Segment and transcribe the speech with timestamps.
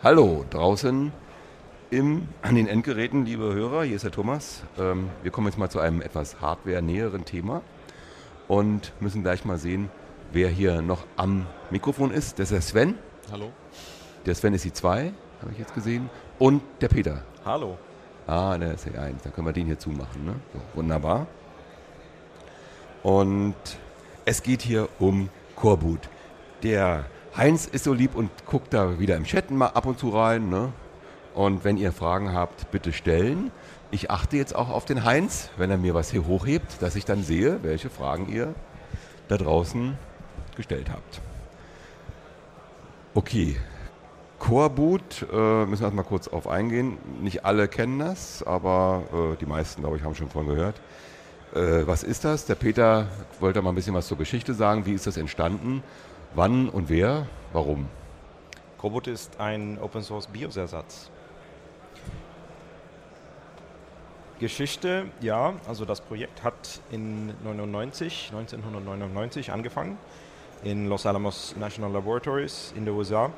[0.00, 1.10] Hallo draußen
[1.90, 3.82] im, an den Endgeräten, liebe Hörer.
[3.82, 4.62] Hier ist der Thomas.
[4.78, 7.62] Ähm, wir kommen jetzt mal zu einem etwas hardware-näheren Thema
[8.46, 9.90] und müssen gleich mal sehen,
[10.30, 12.38] wer hier noch am Mikrofon ist.
[12.38, 12.94] Das ist der Sven.
[13.32, 13.50] Hallo.
[14.24, 16.08] Der Sven ist die 2, habe ich jetzt gesehen.
[16.38, 17.24] Und der Peter.
[17.44, 17.76] Hallo.
[18.28, 19.24] Ah, der ist die 1.
[19.24, 20.24] Dann können wir den hier zumachen.
[20.24, 20.36] Ne?
[20.52, 21.26] So, wunderbar.
[23.02, 23.56] Und
[24.24, 26.08] es geht hier um Korbut.
[26.62, 27.06] Der
[27.38, 30.48] Heinz ist so lieb und guckt da wieder im Chat mal ab und zu rein.
[30.48, 30.72] Ne?
[31.36, 33.52] Und wenn ihr Fragen habt, bitte stellen.
[33.92, 37.04] Ich achte jetzt auch auf den Heinz, wenn er mir was hier hochhebt, dass ich
[37.04, 38.56] dann sehe, welche Fragen ihr
[39.28, 39.96] da draußen
[40.56, 41.20] gestellt habt.
[43.14, 43.56] Okay,
[44.40, 46.98] Coreboot, äh, müssen wir erstmal kurz auf eingehen.
[47.20, 50.80] Nicht alle kennen das, aber äh, die meisten, glaube ich, haben schon von gehört.
[51.54, 52.46] Äh, was ist das?
[52.46, 53.06] Der Peter
[53.38, 54.86] wollte mal ein bisschen was zur Geschichte sagen.
[54.86, 55.84] Wie ist das entstanden?
[56.38, 57.26] Wann und wer?
[57.52, 57.88] Warum?
[58.80, 61.10] Cobot ist ein Open Source BIOS-Ersatz.
[64.38, 69.98] Geschichte, ja, also das Projekt hat in 99, 1999 angefangen
[70.62, 73.32] in Los Alamos National Laboratories in den USA,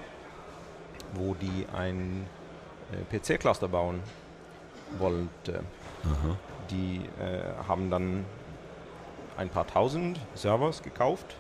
[1.15, 2.27] wo die ein
[2.93, 4.01] äh, PC-Cluster bauen
[4.99, 5.65] wollte.
[6.05, 6.37] Aha.
[6.69, 8.27] Die äh, haben dann
[9.39, 11.39] ein paar tausend Servers gekauft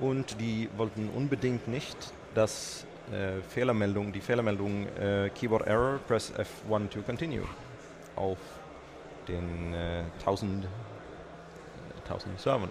[0.00, 1.96] und die wollten unbedingt nicht,
[2.34, 7.44] dass äh, Fehlermeldung, die Fehlermeldung äh, Keyboard Error, press F1 to continue
[8.16, 8.38] auf
[9.28, 10.66] den äh, 1000,
[12.04, 12.70] 1000 äh, Servern.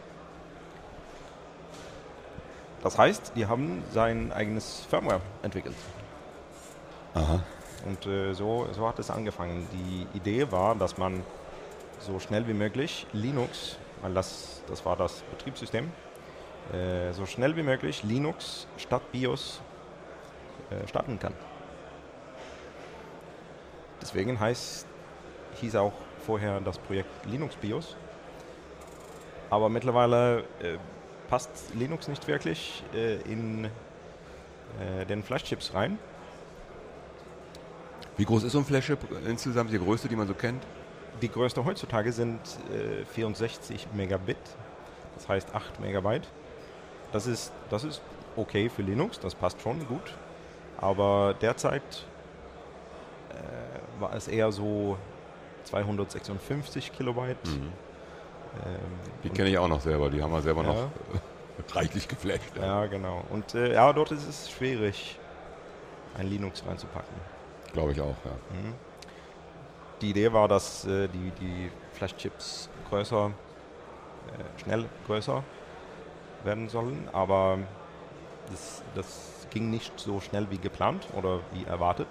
[2.82, 5.76] Das heißt, die haben sein eigenes Firmware entwickelt.
[7.14, 7.44] Aha.
[7.86, 9.68] Und äh, so, so hat es angefangen.
[9.74, 11.24] Die Idee war, dass man
[12.00, 15.92] so schnell wie möglich Linux, weil das, das war das Betriebssystem,
[16.74, 19.62] äh, so schnell wie möglich Linux statt BIOS
[20.70, 21.34] äh, starten kann.
[24.02, 24.86] Deswegen heißt,
[25.60, 25.94] hieß auch
[26.26, 27.96] vorher das Projekt Linux BIOS.
[29.50, 30.78] Aber mittlerweile äh,
[31.28, 35.98] passt Linux nicht wirklich äh, in äh, den Flashchips rein.
[38.18, 40.62] Wie groß ist so ein Flashchip insgesamt, die größte, die man so kennt?
[41.22, 42.40] Die größte heutzutage sind
[43.14, 44.38] 64 äh, Megabit,
[45.16, 46.28] das heißt 8 Megabyte.
[47.12, 48.02] Das ist, das ist
[48.36, 50.16] okay für Linux, das passt schon gut.
[50.78, 52.06] Aber derzeit
[53.32, 54.98] äh, war es eher so
[55.66, 57.38] 256 Kilobyte.
[57.46, 57.74] Mhm.
[58.66, 58.80] Ähm,
[59.24, 60.74] die kenne ich auch noch selber, die haben wir selber ja.
[60.74, 60.90] noch
[61.76, 62.56] reichlich geflasht.
[62.56, 63.24] Ja, ja genau.
[63.30, 65.20] Und äh, ja, dort ist es schwierig,
[66.18, 67.14] ein Linux reinzupacken.
[67.74, 68.32] Glaube ich auch, ja.
[68.52, 68.74] Mhm.
[70.02, 75.44] Die Idee war, dass äh, die, die Flash-Chips größer, äh, schnell größer
[76.44, 77.60] werden sollen, aber
[78.50, 82.08] das, das ging nicht so schnell wie geplant oder wie erwartet.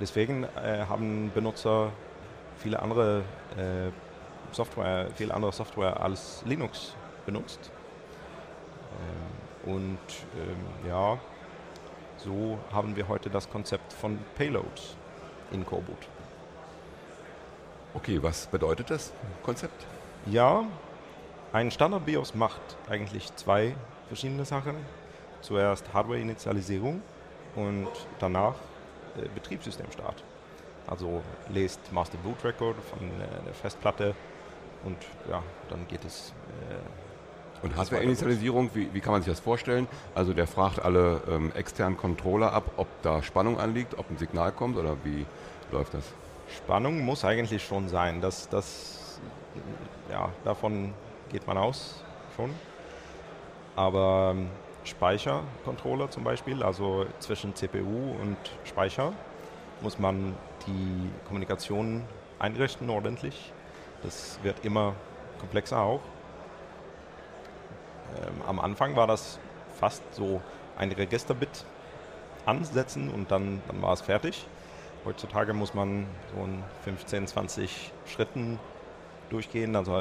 [0.00, 1.90] Deswegen äh, haben Benutzer
[2.58, 3.22] viele andere
[3.56, 3.90] äh,
[4.52, 6.94] Software, viel andere Software als Linux
[7.24, 7.70] benutzt.
[9.64, 9.98] Ähm, und
[10.36, 11.18] ähm, ja,
[12.18, 14.96] so haben wir heute das Konzept von Payloads
[15.50, 16.08] in Coreboot.
[17.94, 19.12] Okay, was bedeutet das
[19.42, 19.86] Konzept?
[20.26, 20.64] Ja,
[21.56, 23.74] ein Standard-BIOS macht eigentlich zwei
[24.08, 24.74] verschiedene Sachen.
[25.40, 27.00] Zuerst Hardware-Initialisierung
[27.54, 28.56] und danach
[29.16, 30.22] äh, Betriebssystemstart.
[30.86, 34.14] Also lest Master Boot Record von äh, der Festplatte
[34.84, 34.98] und
[35.30, 36.34] ja, dann geht es.
[36.68, 39.88] Äh, und Hardware-Initialisierung, wie, wie, kann man sich das vorstellen?
[40.14, 44.52] Also der fragt alle ähm, externen Controller ab, ob da Spannung anliegt, ob ein Signal
[44.52, 45.24] kommt oder wie
[45.72, 46.04] läuft das?
[46.54, 48.20] Spannung muss eigentlich schon sein.
[48.20, 49.20] Das, das,
[50.10, 50.92] ja, davon
[51.30, 52.02] geht man aus
[52.36, 52.50] schon.
[53.74, 54.48] Aber ähm,
[54.84, 59.12] Speichercontroller zum Beispiel, also zwischen CPU und Speicher,
[59.80, 60.34] muss man
[60.66, 62.02] die Kommunikation
[62.38, 63.52] einrichten ordentlich.
[64.02, 64.94] Das wird immer
[65.38, 66.00] komplexer auch.
[68.16, 69.38] Ähm, am Anfang war das
[69.78, 70.40] fast so
[70.78, 71.64] ein Registerbit
[72.46, 74.46] ansetzen und dann, dann war es fertig.
[75.04, 78.58] Heutzutage muss man so in 15, 20 Schritten
[79.30, 80.00] durchgehen, also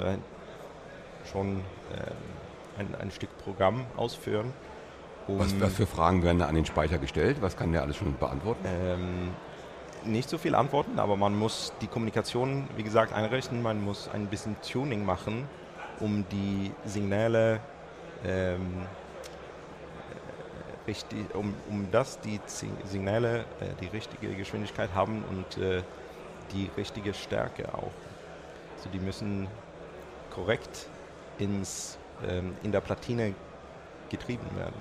[1.26, 1.58] schon
[1.94, 4.54] äh, ein, ein Stück Programm ausführen.
[5.28, 7.38] Um was, was, für Fragen werden da an den Speicher gestellt?
[7.42, 8.66] Was kann der alles schon beantworten?
[8.66, 9.30] Ähm,
[10.06, 13.62] nicht so viel antworten, aber man muss die Kommunikation, wie gesagt, einrichten.
[13.62, 15.48] Man muss ein bisschen Tuning machen,
[16.00, 17.60] um die Signale
[18.24, 18.86] ähm,
[20.88, 22.40] richtig, um, um dass die
[22.84, 25.82] Signale äh, die richtige Geschwindigkeit haben und äh,
[26.54, 27.92] die richtige Stärke auch.
[28.78, 29.48] Also die müssen
[30.30, 30.88] korrekt
[31.40, 31.98] ins,
[32.28, 33.34] ähm, in der Platine
[34.10, 34.76] getrieben werden.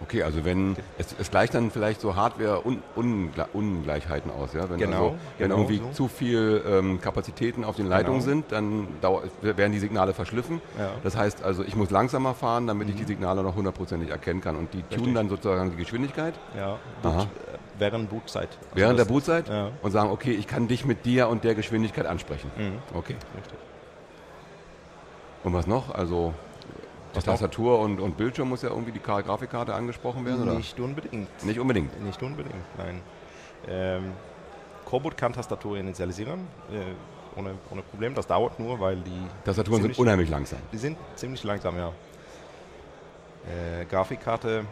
[0.00, 4.68] Okay, also wenn es, es gleicht dann vielleicht so Hardware-Ungleichheiten aus, ja?
[4.68, 5.90] Wenn, Genau, also, wenn genau irgendwie so.
[5.92, 8.28] zu viel ähm, Kapazitäten auf den Leitungen Genau.
[8.32, 10.60] sind, dann dauer, werden die Signale verschliffen.
[10.76, 10.90] Ja.
[11.04, 14.56] Das heißt also, ich muss langsamer fahren, damit ich die Signale noch hundertprozentig erkennen kann.
[14.56, 15.14] Und die tunen Richtig.
[15.14, 16.78] dann sozusagen die Geschwindigkeit Ja.
[17.02, 17.26] Boot, äh,
[17.78, 18.48] während Bootzeit.
[18.60, 19.70] Also während der Bootzeit Ja.
[19.82, 22.50] und sagen, okay, ich kann dich mit der und der Geschwindigkeit ansprechen.
[22.56, 22.78] Mhm.
[22.92, 23.14] Okay.
[23.36, 23.56] Richtig.
[25.44, 25.94] Und was noch?
[25.94, 26.34] Also
[27.12, 27.24] die Was?
[27.24, 30.54] Tastatur und, und Bildschirm muss ja irgendwie die Grafikkarte angesprochen werden, oder?
[30.54, 31.44] Nicht unbedingt.
[31.44, 32.02] Nicht unbedingt.
[32.02, 33.00] Nicht unbedingt, nein.
[33.68, 34.12] Ähm,
[34.86, 36.40] Cobot kann Tastatur initialisieren,
[36.70, 38.14] äh, ohne, ohne Problem.
[38.14, 40.58] Das dauert nur, weil die, Tastaturen sind unheimlich langsam.
[40.72, 41.88] die sind ziemlich langsam, ja.
[41.88, 44.64] Äh, Grafikkarte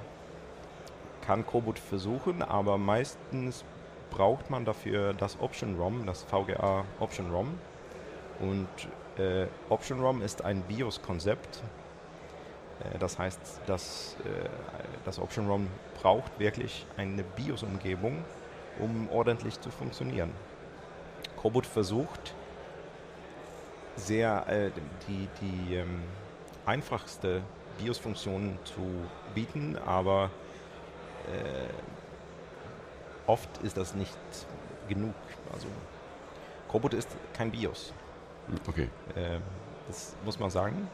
[1.27, 3.65] kann Cobot versuchen, aber meistens
[4.11, 7.49] braucht man dafür das Option ROM, das VGA Option ROM.
[8.41, 8.69] Und
[9.21, 11.63] äh, Option ROM ist ein BIOS-Konzept.
[12.81, 14.49] Äh, das heißt, dass äh,
[15.05, 15.69] das Option ROM
[16.01, 18.25] braucht wirklich eine BIOS-Umgebung,
[18.79, 20.33] um ordentlich zu funktionieren.
[21.37, 22.35] Cobot versucht,
[23.97, 24.71] sehr äh,
[25.07, 26.03] die, die ähm,
[26.65, 27.43] einfachste
[27.79, 28.83] BIOS-Funktion zu
[29.35, 30.31] bieten, aber
[33.27, 34.19] oft ist das nicht
[34.89, 35.15] genug.
[35.53, 35.69] Also
[36.69, 37.93] Cobot ist kein BIOS.
[38.69, 38.89] Okay.
[39.15, 39.41] Äh,
[39.87, 40.89] das muss man sagen.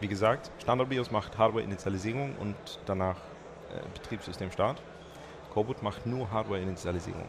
[0.00, 2.56] Wie gesagt, Standard-BIOS macht Hardware-Initialisierung und
[2.86, 4.82] danach äh, Betriebssystemstart.
[5.52, 7.26] Cobot macht nur Hardware-Initialisierung.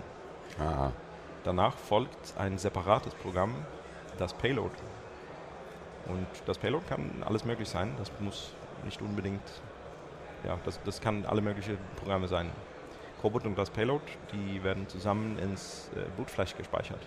[0.59, 0.91] Aha.
[1.43, 3.53] Danach folgt ein separates Programm,
[4.17, 4.73] das Payload.
[6.07, 7.93] Und das Payload kann alles möglich sein.
[7.97, 8.53] Das muss
[8.85, 9.41] nicht unbedingt,
[10.45, 12.49] ja, das, das kann alle möglichen Programme sein.
[13.21, 14.03] Cobot und das Payload,
[14.33, 16.99] die werden zusammen ins äh, Bootflash gespeichert.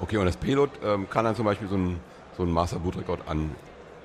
[0.00, 2.00] Okay, und das Payload ähm, kann dann zum Beispiel so ein,
[2.36, 3.56] so ein Master Boot Record ansprechen.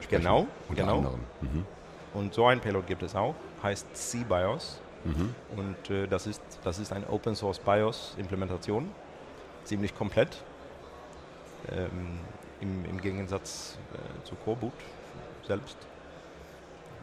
[0.10, 0.98] Genau, unter genau.
[0.98, 1.20] anderem.
[1.42, 1.66] Mhm.
[2.14, 4.80] Und so ein Payload gibt es auch, heißt CBIOS.
[5.04, 5.36] Mhm.
[5.58, 8.90] Und äh, das, ist, das ist eine Open Source BIOS Implementation,
[9.64, 10.44] ziemlich komplett.
[11.72, 12.20] Ähm,
[12.62, 14.74] im, Im Gegensatz äh, zu Cobot
[15.46, 15.78] selbst.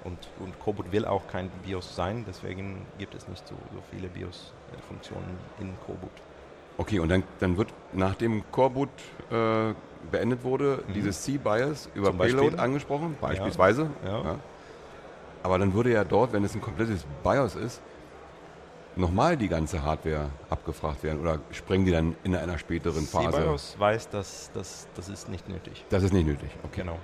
[0.04, 4.08] Und, und Cobot will auch kein BIOS sein, deswegen gibt es nicht so, so viele
[4.08, 6.12] BIOS-Funktionen in Cobot.
[6.78, 8.88] Okay, und dann, dann wird, nachdem Core Boot
[9.30, 9.74] äh,
[10.10, 10.92] beendet wurde, Mhm.
[10.94, 12.60] dieses C-BIOS über Zum Payload Beispiel.
[12.60, 13.90] angesprochen, beispielsweise.
[14.06, 14.36] Ja.
[15.42, 17.80] Aber dann würde ja dort, wenn es ein komplettes BIOS ist,
[18.96, 23.32] nochmal die ganze Hardware abgefragt werden oder sprengen die dann in einer späteren Phase?
[23.38, 25.84] CBIOS weiß, dass das, das ist nicht nötig.
[25.90, 26.48] Das ist nicht nötig.
[26.64, 26.82] Okay.
[26.82, 26.98] Genau.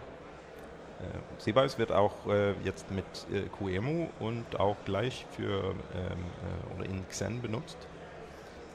[1.00, 6.75] Äh, CBIOS wird auch äh, jetzt mit äh, QEMU und auch gleich für ähm, äh,
[6.77, 7.77] oder in Xen benutzt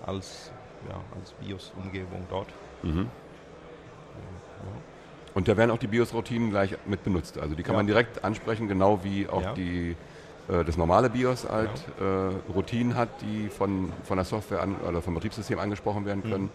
[0.05, 0.51] als,
[0.87, 2.47] ja, als BIOS-Umgebung dort.
[2.83, 2.99] Mhm.
[2.99, 4.71] Ja.
[5.35, 7.37] Und da werden auch die BIOS-Routinen gleich mit benutzt.
[7.37, 7.79] Also die kann Ja.
[7.79, 9.53] man direkt ansprechen, genau wie auch Ja.
[9.53, 9.95] die,
[10.49, 12.03] äh, das normale BIOS halt äh,
[12.51, 16.43] Routinen hat, die von, von der Software an, oder vom Betriebssystem angesprochen werden können.
[16.45, 16.49] Mhm.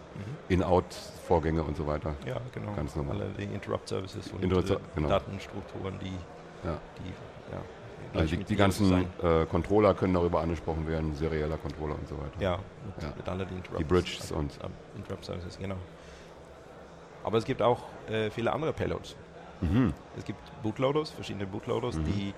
[0.49, 2.15] In-Out-Vorgänge und so weiter.
[2.27, 2.73] Ja, genau.
[2.75, 3.17] Ganz normal.
[3.21, 5.09] Alle die Interrupt-Services und Interrupt- äh, genau.
[5.09, 6.77] Datenstrukturen, die, Ja.
[6.99, 7.11] die
[7.53, 7.59] ja,
[8.15, 12.41] Also die, die ganzen äh, Controller können darüber angesprochen werden, serieller Controller und so weiter.
[12.41, 13.37] Ja, mit, Ja.
[13.41, 13.89] mit die Interrupts.
[13.89, 14.69] Bridges und- äh,
[14.99, 15.77] Interrupt Services, genau.
[17.25, 19.17] Aber es gibt auch äh, viele andere Payloads.
[19.61, 19.93] Mhm.
[20.17, 22.05] Es gibt Bootloaders, verschiedene Bootloaders, Mhm.
[22.05, 22.35] die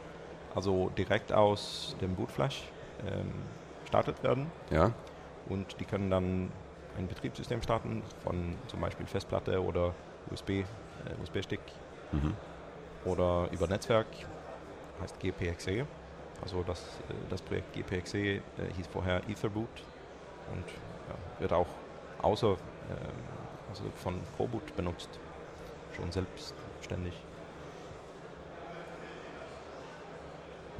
[0.54, 2.62] also direkt aus dem Bootflash
[3.06, 3.30] ähm,
[3.82, 4.90] gestartet werden Ja,
[5.48, 6.50] und die können dann
[6.96, 9.92] ein Betriebssystem starten von zum Beispiel Festplatte oder
[10.30, 10.64] USB, äh,
[11.22, 11.60] USB-Stick
[12.12, 12.32] mhm.
[13.04, 14.06] oder über Netzwerk,
[15.00, 15.86] heißt GPXE.
[16.42, 18.40] Also das, äh, das Projekt GPXE äh,
[18.76, 19.68] hieß vorher Etherboot
[20.52, 20.64] und
[21.08, 21.68] ja, wird auch
[22.22, 22.56] außer ähm,
[23.68, 25.08] also von Cobot benutzt,
[25.96, 27.14] schon selbstständig.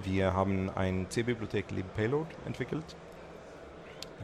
[0.03, 2.85] Wir haben ein C-Bibliothek libpayload entwickelt,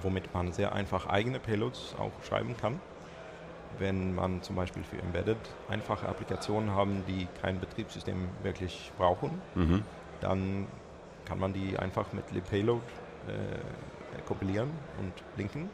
[0.02, 2.78] womit man sehr einfach eigene Payloads auch schreiben kann.
[3.78, 5.38] Wenn man zum Beispiel für Embedded
[5.68, 9.82] einfache Applikationen haben, die kein Betriebssystem wirklich brauchen, Mhm.
[10.20, 10.66] dann
[11.24, 12.82] kann man die einfach mit libpayload
[13.28, 15.70] äh, kompilieren und linken.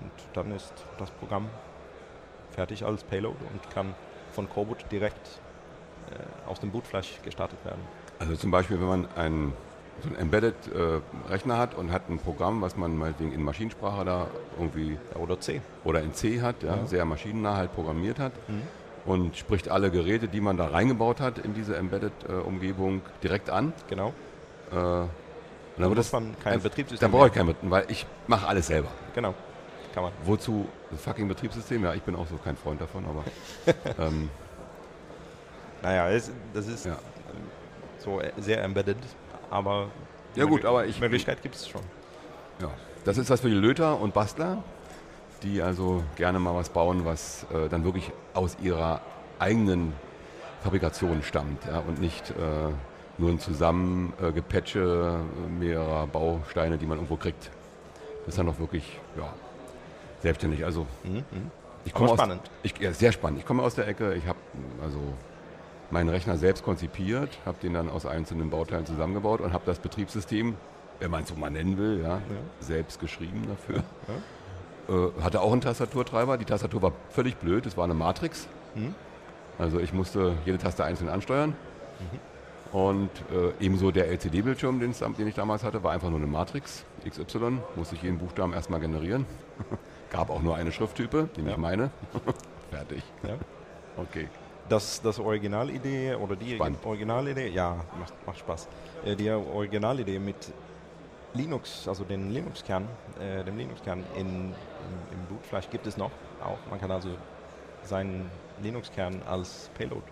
[0.00, 1.48] Und dann ist das Programm
[2.50, 3.94] fertig als Payload und kann
[4.32, 5.40] von Cobot direkt
[6.10, 7.80] äh, aus dem Bootflash gestartet werden.
[8.18, 9.52] Also zum Beispiel, wenn man einen,
[10.02, 14.26] so einen Embedded-Rechner hat und hat ein Programm, was man meinetwegen in Maschinensprache da
[14.58, 15.60] irgendwie Ja, oder C.
[15.84, 16.86] oder in C hat, ja, Ja.
[16.86, 18.62] sehr maschinennah halt programmiert hat Mhm.
[19.06, 23.72] und spricht alle Geräte, die man da reingebaut hat in diese Embedded-Umgebung direkt an.
[23.88, 24.12] Genau.
[24.70, 25.10] Äh, und
[25.78, 28.88] dann muss man kein Betriebssystem dann brauche ich kein Betrieb, weil ich mache alles selber.
[29.14, 29.34] Genau.
[29.94, 30.12] Kann man.
[30.24, 31.82] Wozu das fucking Betriebssystem?
[31.84, 33.24] Ja, ich bin auch so kein Freund davon, aber
[33.98, 34.28] ähm,
[35.82, 36.08] Naja,
[36.54, 36.96] das ist Ja.
[37.98, 38.96] so äh, sehr embedded.
[39.50, 39.88] Aber
[40.34, 41.80] Ja gut, aber ich- Möglichkeit gibt es schon.
[42.60, 42.70] Ja,
[43.04, 44.62] das ist was für die Löter und Bastler,
[45.42, 49.00] die also gerne mal was bauen, was äh, dann wirklich aus ihrer
[49.38, 49.92] eigenen
[50.62, 52.34] Fabrikation stammt ja, und nicht äh,
[53.18, 55.20] nur ein Zusammengepatche Gepatche
[55.58, 57.50] mehrerer Bausteine, die man irgendwo kriegt.
[58.20, 59.32] Das ist dann auch wirklich ja,
[60.22, 60.64] selbstständig.
[60.64, 60.86] Also
[61.84, 62.50] ich Aber komme aus, spannend.
[62.62, 63.38] ich, ja, sehr spannend.
[63.38, 64.14] Ich komme aus der Ecke.
[64.14, 64.38] Ich habe
[64.82, 64.98] also
[65.90, 70.54] meinen Rechner selbst konzipiert, habe den dann aus einzelnen Bauteilen zusammengebaut und habe das Betriebssystem,
[71.00, 72.20] wenn man es so mal nennen will, ja,
[72.60, 73.82] selbst geschrieben dafür.
[74.88, 76.38] Äh, hatte auch einen Tastaturtreiber.
[76.38, 77.66] Die Tastatur war völlig blöd.
[77.66, 78.48] Es war eine Matrix.
[79.58, 81.54] Also ich musste jede Taste einzeln ansteuern.
[82.72, 86.84] Und äh, ebenso der LCD-Bildschirm, den, den ich damals hatte, war einfach nur eine Matrix
[87.08, 87.58] XY.
[87.76, 89.24] Musste ich jeden Buchstaben erstmal generieren.
[90.10, 91.60] Gab auch nur eine Schrifttype, nämlich Ja.
[91.60, 91.90] meine.
[92.70, 93.02] Fertig.
[93.22, 93.34] Ja.
[93.96, 94.28] Okay.
[94.68, 96.84] Das, das Originalidee oder die Spannend.
[96.84, 98.68] Originalidee, ja, macht, macht Spaß.
[99.04, 100.36] Äh, die Originalidee mit
[101.34, 102.88] Linux, also den Linux-Kern,
[103.20, 104.52] äh, dem Linux-Kern in, im,
[105.12, 106.10] im Bootflash gibt es noch
[106.42, 106.58] auch.
[106.70, 107.10] Man kann also
[107.84, 108.28] seinen
[108.62, 110.02] Linux-Kern als Payload,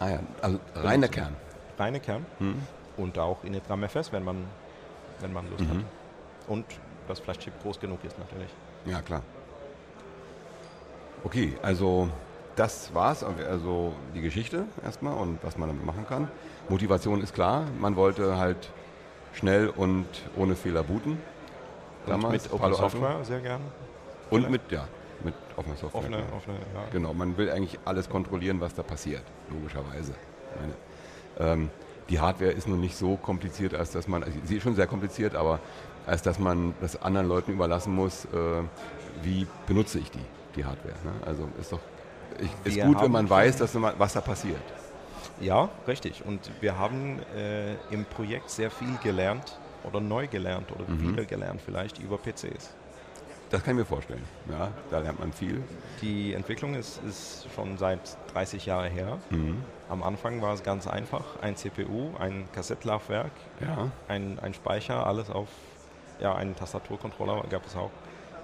[0.00, 1.36] Ah ja, also reiner Kern.
[1.78, 2.60] reine Kern Hm.
[2.96, 4.44] und auch in FS, wenn man,
[5.20, 5.70] wenn man Lust Mhm.
[5.70, 5.84] hat.
[6.48, 6.64] Und
[7.06, 8.50] das Flash-Chip groß genug ist natürlich.
[8.86, 9.22] Ja, klar.
[11.22, 12.08] Okay, also
[12.56, 13.24] das war's.
[13.24, 16.28] Also die Geschichte erstmal und was man damit machen kann.
[16.68, 17.64] Motivation ist klar.
[17.80, 18.70] Man wollte halt
[19.32, 20.06] schnell und
[20.36, 21.18] ohne Fehler booten.
[22.06, 22.74] Und mit Open.
[22.74, 23.64] Software sehr gerne.
[24.30, 24.86] Und mit, ja,
[25.22, 26.00] mit offener Software.
[26.00, 26.36] Offene, klar.
[26.36, 26.84] offene, ja.
[26.92, 30.14] Genau, man will eigentlich alles kontrollieren, was da passiert, logischerweise.
[30.60, 31.70] Meine, ähm,
[32.08, 34.86] die Hardware ist nun nicht so kompliziert, als dass man, also sie ist schon sehr
[34.86, 35.60] kompliziert, aber
[36.06, 38.28] als dass man das anderen Leuten überlassen muss, äh,
[39.22, 40.24] wie benutze ich die,
[40.56, 40.94] die Hardware.
[41.04, 41.12] Ne?
[41.26, 41.80] Also ist doch
[42.38, 44.60] ich, ist Wir gut, wenn man weiß, dass was da passiert.
[45.40, 46.22] Ja, richtig.
[46.24, 51.10] Und wir haben äh, im Projekt sehr viel gelernt oder neu gelernt oder Mhm.
[51.12, 52.74] wieder gelernt vielleicht über PCs.
[53.50, 54.22] Das kann ich mir vorstellen.
[54.50, 55.62] Ja, da lernt man viel.
[56.00, 58.00] Die Entwicklung ist, ist schon seit
[58.32, 59.18] 30 Jahren her.
[59.30, 59.62] Mhm.
[59.88, 61.24] Am Anfang war es ganz einfach.
[61.42, 65.48] Ein CPU, ein Kassettlaufwerk, Ja, ein, ein Speicher, alles auf,
[66.20, 67.90] ja, einen Tastaturcontroller gab es auch.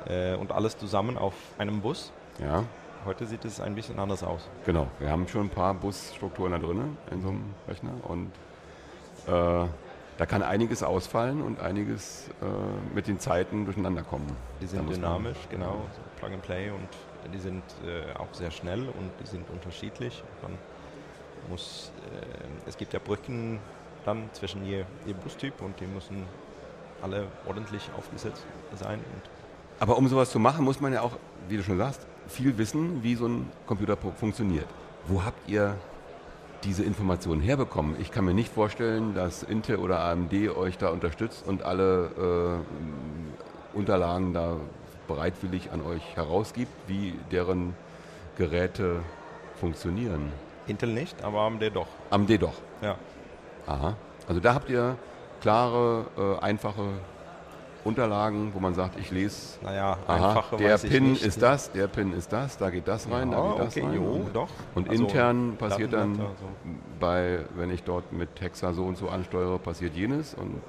[0.07, 2.13] Äh, und alles zusammen auf einem Bus.
[2.39, 2.65] ja,
[3.05, 4.49] Heute sieht es ein bisschen anders aus.
[4.67, 4.87] genau.
[4.99, 8.27] Wir haben schon ein paar Busstrukturen da drin in so einem Rechner und
[9.27, 9.67] äh,
[10.19, 14.27] da kann einiges ausfallen und einiges äh, mit den Zeiten durcheinander kommen.
[14.61, 16.89] Die sind muss man- dynamisch, genau, so Plug and Play und
[17.33, 20.23] die sind äh, auch sehr schnell und die sind unterschiedlich.
[20.43, 20.59] Man
[21.49, 23.61] muss, äh, es gibt ja Brücken
[24.05, 26.25] dann zwischen je, je Bustyp und die müssen
[27.03, 28.45] alle ordentlich aufgesetzt
[28.79, 28.99] sein.
[28.99, 29.23] Und
[29.81, 31.13] Aber um sowas zu machen, muss man ja auch,
[31.49, 34.67] wie du schon sagst, viel wissen, wie so ein Computer pu- funktioniert.
[35.07, 35.75] Wo habt ihr
[36.65, 37.97] diese Informationen herbekommen?
[37.99, 42.61] Ich kann mir nicht vorstellen, dass Intel oder AMD euch da unterstützt und alle
[43.75, 44.57] äh, Unterlagen da
[45.09, 47.75] bereitwillig an euch herausgibt, wie deren
[48.37, 48.97] Geräte
[49.59, 50.31] funktionieren.
[50.67, 51.87] Intel nicht, aber AMD doch.
[52.11, 52.55] AMD doch.
[52.83, 52.97] Ja.
[53.67, 53.95] Aha.
[54.29, 54.97] Also da habt ihr
[55.41, 56.83] klare, äh, einfache
[57.85, 61.25] Unterlagen, wo man sagt, ich lese Naja, Aha, einfache der weiß ich Pin nicht.
[61.25, 63.87] ist das, der Pin ist das, da geht das rein, Ja, da geht das okay,
[63.87, 63.95] rein.
[63.95, 64.49] jo, und, doch.
[64.75, 66.27] und Also, intern passiert dann, so.
[66.99, 70.61] bei, wenn ich dort mit Hexa so und so ansteuere, passiert jenes und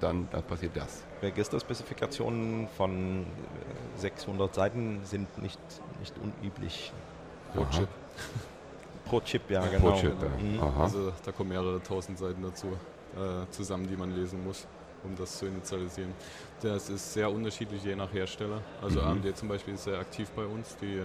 [0.00, 1.04] dann da passiert das.
[1.22, 5.60] Registerspezifikationen von äh, 600 Seiten sind nicht,
[6.00, 6.92] nicht unüblich.
[7.54, 7.70] Pro Aha.
[7.70, 7.88] Chip.
[9.04, 9.90] Pro Chip, ja, genau.
[9.90, 10.42] Pro Chip, ja.
[10.42, 10.62] Mhm.
[10.62, 10.82] Aha.
[10.84, 12.68] Also da kommen mehrere tausend Seiten dazu
[13.16, 14.66] äh, zusammen, die man lesen muss,
[15.04, 16.12] um das zu initialisieren.
[16.62, 18.60] Das ist sehr unterschiedlich je nach Hersteller.
[18.82, 19.06] Also Mhm.
[19.06, 20.76] AMD zum Beispiel ist sehr aktiv bei uns.
[20.80, 21.00] Die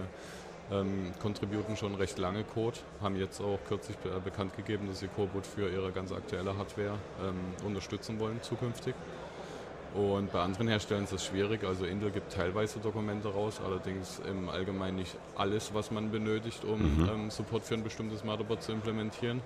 [0.72, 5.00] ähm, contributen schon recht lange Code, haben jetzt auch kürzlich be äh, bekannt gegeben, dass
[5.00, 8.94] sie Coreboot für ihre ganz aktuelle Hardware ähm, unterstützen wollen zukünftig.
[9.92, 11.64] Und bei anderen Herstellern ist das schwierig.
[11.64, 16.80] Also Intel gibt teilweise Dokumente raus, allerdings im Allgemeinen nicht alles, was man benötigt, um
[16.80, 17.08] Mhm.
[17.12, 19.40] ähm, Support für ein bestimmtes Motherboard zu implementieren.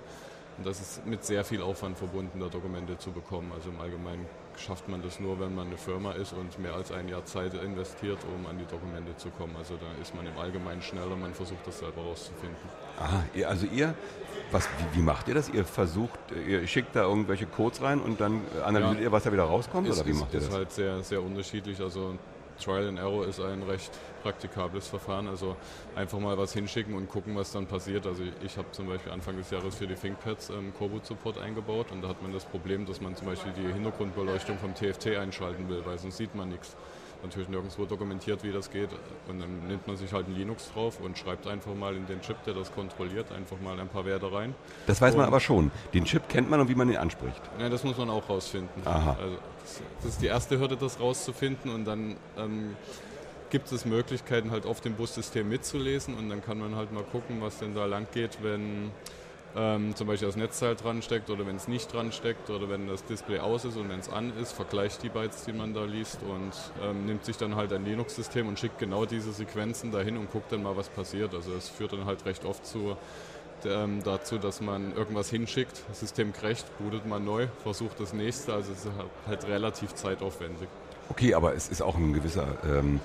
[0.57, 3.51] Und das ist mit sehr viel Aufwand verbunden, da Dokumente zu bekommen.
[3.53, 4.25] Also im Allgemeinen
[4.57, 7.53] schafft man das nur, wenn man eine Firma ist und mehr als ein Jahr Zeit
[7.55, 9.53] investiert, um an die Dokumente zu kommen.
[9.57, 12.55] Also da ist man im Allgemeinen schneller, man versucht das selber rauszufinden.
[12.97, 13.93] Aha, also ihr,
[14.51, 15.49] was, wie, wie macht ihr das?
[15.49, 19.03] Ihr versucht, ihr schickt da irgendwelche Codes rein und dann analysiert Ja.
[19.03, 19.89] ihr, was da wieder rauskommt?
[19.89, 20.55] Ist, oder wie ist, macht ihr ist das?
[20.55, 21.81] halt sehr, sehr unterschiedlich.
[21.81, 22.15] Also
[22.63, 23.91] Trial and Error ist ein recht
[24.23, 25.27] praktikables Verfahren.
[25.27, 25.55] Also
[25.95, 28.07] einfach mal was hinschicken und gucken, was dann passiert.
[28.07, 31.91] Also ich habe zum Beispiel Anfang des Jahres für die ThinkPads ähm, Coreboot Support eingebaut
[31.91, 35.69] und da hat man das Problem, dass man zum Beispiel die Hintergrundbeleuchtung vom TFT einschalten
[35.69, 36.75] will, weil sonst sieht man nichts.
[37.25, 38.89] Natürlich nirgendwo dokumentiert, wie das geht.
[39.27, 42.21] Und dann nimmt man sich halt ein Linux drauf und schreibt einfach mal in den
[42.21, 44.55] Chip, der das kontrolliert, einfach mal ein paar Werte rein.
[44.87, 45.71] Das weiß man Und- aber schon.
[45.93, 47.41] Den Chip kennt man und wie man ihn anspricht.
[47.59, 48.81] Ja, das muss man auch rausfinden.
[48.85, 49.17] Aha.
[49.21, 52.75] Also das, das ist die erste Hürde, das rauszufinden und dann ähm,
[53.49, 57.41] gibt es Möglichkeiten, halt auf dem Bussystem mitzulesen und dann kann man halt mal gucken,
[57.41, 58.91] was denn da lang geht, wenn
[59.55, 62.87] ähm, zum Beispiel das Netzteil dran steckt oder wenn es nicht dran steckt oder wenn
[62.87, 65.85] das Display aus ist und wenn es an ist, vergleicht die Bytes, die man da
[65.85, 66.51] liest und
[66.83, 70.51] ähm, nimmt sich dann halt ein Linux-System und schickt genau diese Sequenzen dahin und guckt
[70.51, 71.33] dann mal, was passiert.
[71.33, 72.97] Also es führt dann halt recht oft zu
[73.65, 78.53] ähm, dazu, dass man irgendwas hinschickt, das System crasht, bootet man neu, versucht das nächste,
[78.53, 80.67] also es ist halt, halt relativ zeitaufwendig.
[81.09, 82.99] Okay, aber es ist auch ein gewisser ähm,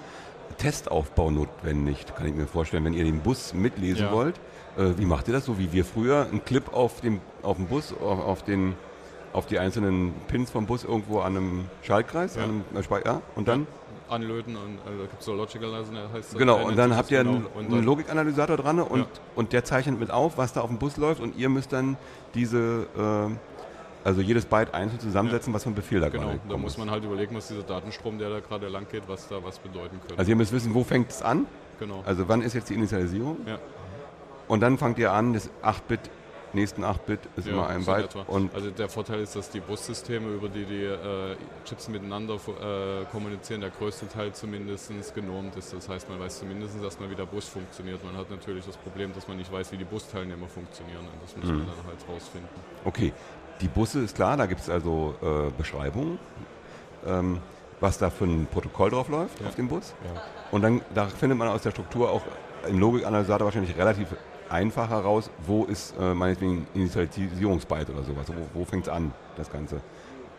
[0.58, 4.12] Testaufbau notwendig, kann ich mir vorstellen, wenn ihr den Bus mitlesen Ja.
[4.12, 4.36] wollt.
[4.76, 6.26] Äh, wie macht ihr das so wie wir früher?
[6.32, 8.74] Ein Clip auf dem, auf dem Bus, auf, auf, den,
[9.32, 12.36] auf die einzelnen Pins vom Bus irgendwo an einem Schaltkreis?
[12.36, 12.44] Ja.
[12.44, 13.20] An einem, äh, Spei- ja?
[13.34, 13.66] Und dann?
[14.08, 16.38] Anlöten und also da gibt es so Logicalizer, der heißt das.
[16.38, 17.42] Genau, der und dann habt ihr genau.
[17.56, 20.96] einen, einen Logikanalysator dran und, und der zeichnet mit auf, was da auf dem Bus
[20.96, 21.96] läuft und ihr müsst dann
[22.34, 23.30] diese, äh,
[24.04, 26.78] also jedes Byte einzeln zusammensetzen, was für ein Befehl da Genau, gerade da gekommen muss
[26.78, 29.98] man halt überlegen, was dieser Datenstrom, der da gerade lang geht, was da was bedeuten
[30.00, 30.18] könnte.
[30.18, 31.46] Also ihr müsst wissen, wo fängt es an?
[31.78, 32.02] genau.
[32.06, 33.38] Also wann ist jetzt die Initialisierung?
[33.46, 33.58] Ja.
[34.48, 36.10] Und dann fangt ihr an, das 8-Bit,
[36.52, 38.16] nächsten 8-Bit ist Ja, immer ein so Byte.
[38.52, 43.60] also der Vorteil ist, dass die Bussysteme, über die die äh, Chips miteinander äh, kommunizieren,
[43.60, 45.72] der größte Teil zumindest genormt ist.
[45.72, 48.04] Das heißt, man weiß zumindest erstmal, wie der Bus funktioniert.
[48.04, 51.00] Man hat natürlich das Problem, dass man nicht weiß, wie die Busteilnehmer funktionieren.
[51.12, 51.58] Und das muss Mhm.
[51.58, 52.48] man dann halt rausfinden.
[52.84, 53.12] okay,
[53.60, 56.18] die Busse ist klar, da gibt es also äh, Beschreibungen,
[57.06, 57.38] ähm,
[57.80, 59.46] was da für ein Protokoll drauf läuft Ja.
[59.48, 59.94] auf dem Bus.
[60.04, 60.20] Ja.
[60.50, 62.22] Und dann da findet man aus der Struktur auch
[62.68, 64.08] im Logikanalysator wahrscheinlich relativ
[64.50, 68.26] einfach heraus, wo ist äh, meinetwegen Initialisierungsbyte oder sowas.
[68.28, 69.80] Wo, wo fängt es an, das Ganze?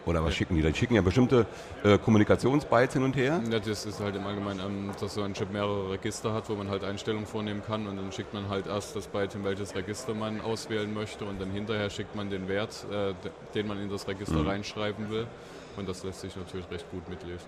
[0.06, 0.38] Oder was Ja.
[0.38, 0.64] schicken die?
[0.64, 1.46] Die schicken ja bestimmte
[1.84, 3.40] äh, Kommunikationsbytes hin und her.
[3.52, 6.56] Ja, das ist halt im Allgemeinen, ähm, dass so ein Chip mehrere Register hat, wo
[6.56, 9.76] man halt Einstellungen vornehmen kann und dann schickt man halt erst das Byte, in welches
[9.76, 13.14] Register man auswählen möchte und dann hinterher schickt man den Wert, äh,
[13.54, 14.48] den man in das Register Mhm.
[14.48, 15.28] reinschreiben will
[15.78, 17.48] und das lässt sich natürlich recht gut mitlesen.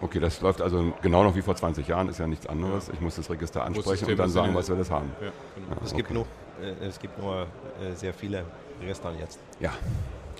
[0.00, 2.88] Okay, das läuft also genau noch wie vor 20 Jahren, ist ja nichts anderes.
[2.88, 5.10] Ich muss das Register ansprechen Bussysteme und dann sagen, ja- was wir das haben.
[5.20, 5.68] Ja, genau.
[5.70, 6.14] Ja, Es, gibt okay.
[6.14, 6.26] nur,
[6.66, 8.44] äh, es gibt nur äh, sehr viele
[8.80, 9.38] Register jetzt.
[9.60, 9.72] Ja,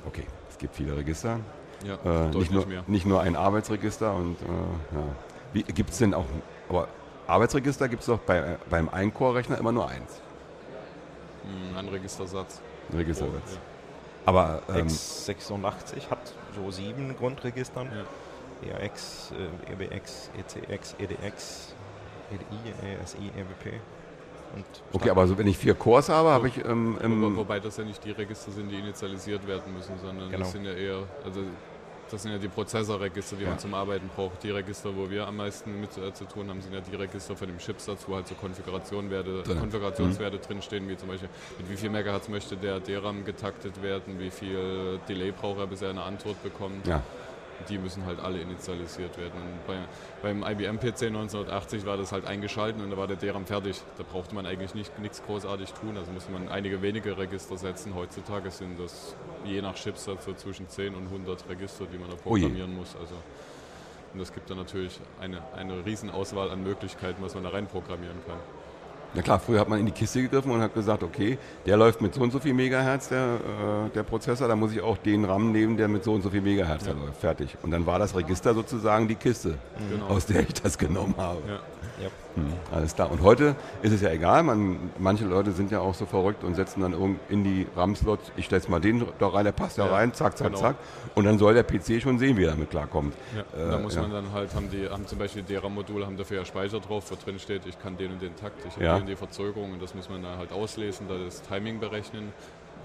[0.06, 0.24] okay.
[0.50, 1.40] Es gibt viele Register.
[1.84, 2.84] Ja, Äh, nicht, nur, mehr.
[2.86, 4.44] nicht nur ein Arbeitsregister und äh,
[4.94, 5.02] ja.
[5.52, 6.26] Wie gibt es denn auch,
[6.68, 6.88] aber
[7.26, 10.20] Arbeitsregister gibt es doch bei, beim Eincore-Rechner immer nur eins.
[11.42, 12.60] Hm, Ein Registersatz.
[12.90, 13.34] Ein Registersatz.
[13.46, 13.60] Oh, ja.
[14.26, 17.88] Aber ähm, X86 hat so sieben Grundregistern.
[18.66, 21.74] EAX, äh, EBX, ECX, EDX,
[22.32, 23.74] EDI, ESI, EWP.
[24.54, 27.76] Und okay, aber so, wenn ich vier Cores habe, habe ich ähm, im, wobei das
[27.76, 30.40] ja nicht die Register sind, die initialisiert werden müssen, sondern Genau.
[30.40, 31.40] das sind ja eher, also
[32.10, 33.50] das sind ja die Prozessorregister, die Ja.
[33.50, 34.42] man zum Arbeiten braucht.
[34.42, 37.36] Die Register, wo wir am meisten mit äh, zu tun haben, sind ja die Register
[37.36, 39.60] von dem Chipsatz, wo halt so Konfigurationwerte, Drin.
[39.60, 44.30] Konfigurationswerte drinstehen, wie zum Beispiel mit wie viel Megahertz möchte der DRAM getaktet werden, wie
[44.30, 46.84] viel Delay braucht er, bis er eine Antwort bekommt.
[46.88, 47.00] ja,
[47.68, 49.32] Die müssen halt alle initialisiert werden.
[49.34, 49.78] Und bei,
[50.22, 53.80] beim IBM-PC 1980 war das halt eingeschalten und da war der DRAM fertig.
[53.98, 55.96] Da brauchte man eigentlich nicht, nichts großartig tun.
[55.96, 57.94] Also musste man einige wenige Register setzen.
[57.94, 62.16] Heutzutage sind das je nach Chipsatz so zwischen 10 und 100 Register, die man da
[62.16, 62.96] programmieren muss.
[62.96, 63.14] Also,
[64.12, 68.18] und das gibt dann natürlich eine, eine Riesenauswahl an Möglichkeiten, was man da rein programmieren
[68.26, 68.38] kann.
[69.14, 72.00] Ja klar, früher hat man in die Kiste gegriffen und hat gesagt, okay, der läuft
[72.00, 73.36] mit so und so viel Megahertz, der,
[73.86, 76.30] äh, der Prozessor, da muss ich auch den RAM nehmen, der mit so und so
[76.30, 77.20] viel Megahertz da läuft.
[77.20, 77.56] Fertig.
[77.62, 79.54] Und dann war das Register sozusagen die Kiste,
[79.90, 80.06] Genau.
[80.06, 81.40] aus der ich das genommen habe.
[81.48, 81.60] Ja.
[82.00, 82.08] Ja.
[82.36, 83.10] Hm, alles klar.
[83.10, 84.42] Und heute ist es ja egal.
[84.42, 88.32] Man, manche Leute sind ja auch so verrückt und setzen dann irgend in die RAM-Slots,
[88.36, 90.58] ich stelle mal den da rein, der passt ja, Ja, rein, zack, zack, genau.
[90.60, 90.76] zack.
[91.14, 93.14] Und dann soll der PC schon sehen, wie er damit klarkommt.
[93.34, 94.02] Ja, Äh, da muss ja.
[94.02, 97.10] man dann halt, haben die haben zum Beispiel die DRAM-Module, haben dafür ja Speicher drauf,
[97.10, 98.94] wo drin steht, ich kann den und den Takt, ich habe Ja.
[98.96, 102.32] die und die Verzögerung und das muss man dann halt auslesen, da das Timing berechnen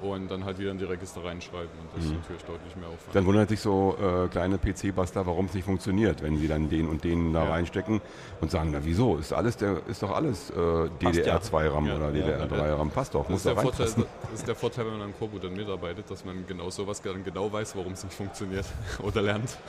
[0.02, 3.08] und dann halt wieder in die Register reinschreiben und das ist natürlich deutlich mehr Aufwand.
[3.08, 3.14] Mhm.
[3.14, 6.88] Dann wundert sich so äh, kleine PC-Buster, warum es nicht funktioniert, wenn sie dann den
[6.90, 7.50] und den da Ja.
[7.52, 8.02] reinstecken
[8.42, 12.26] und sagen, na wieso, ist alles der, ist doch alles äh, DDR2-RAM Ja, oder ja,
[12.46, 14.06] DDR3-RAM, passt doch, das muss ist, der doch Vorteil, reinpassen.
[14.32, 17.24] das ist der Vorteil, wenn man an Kobo dann mitarbeitet, dass man genau sowas dann
[17.24, 18.66] genau weiß, warum es nicht funktioniert
[19.04, 19.58] oder lernt.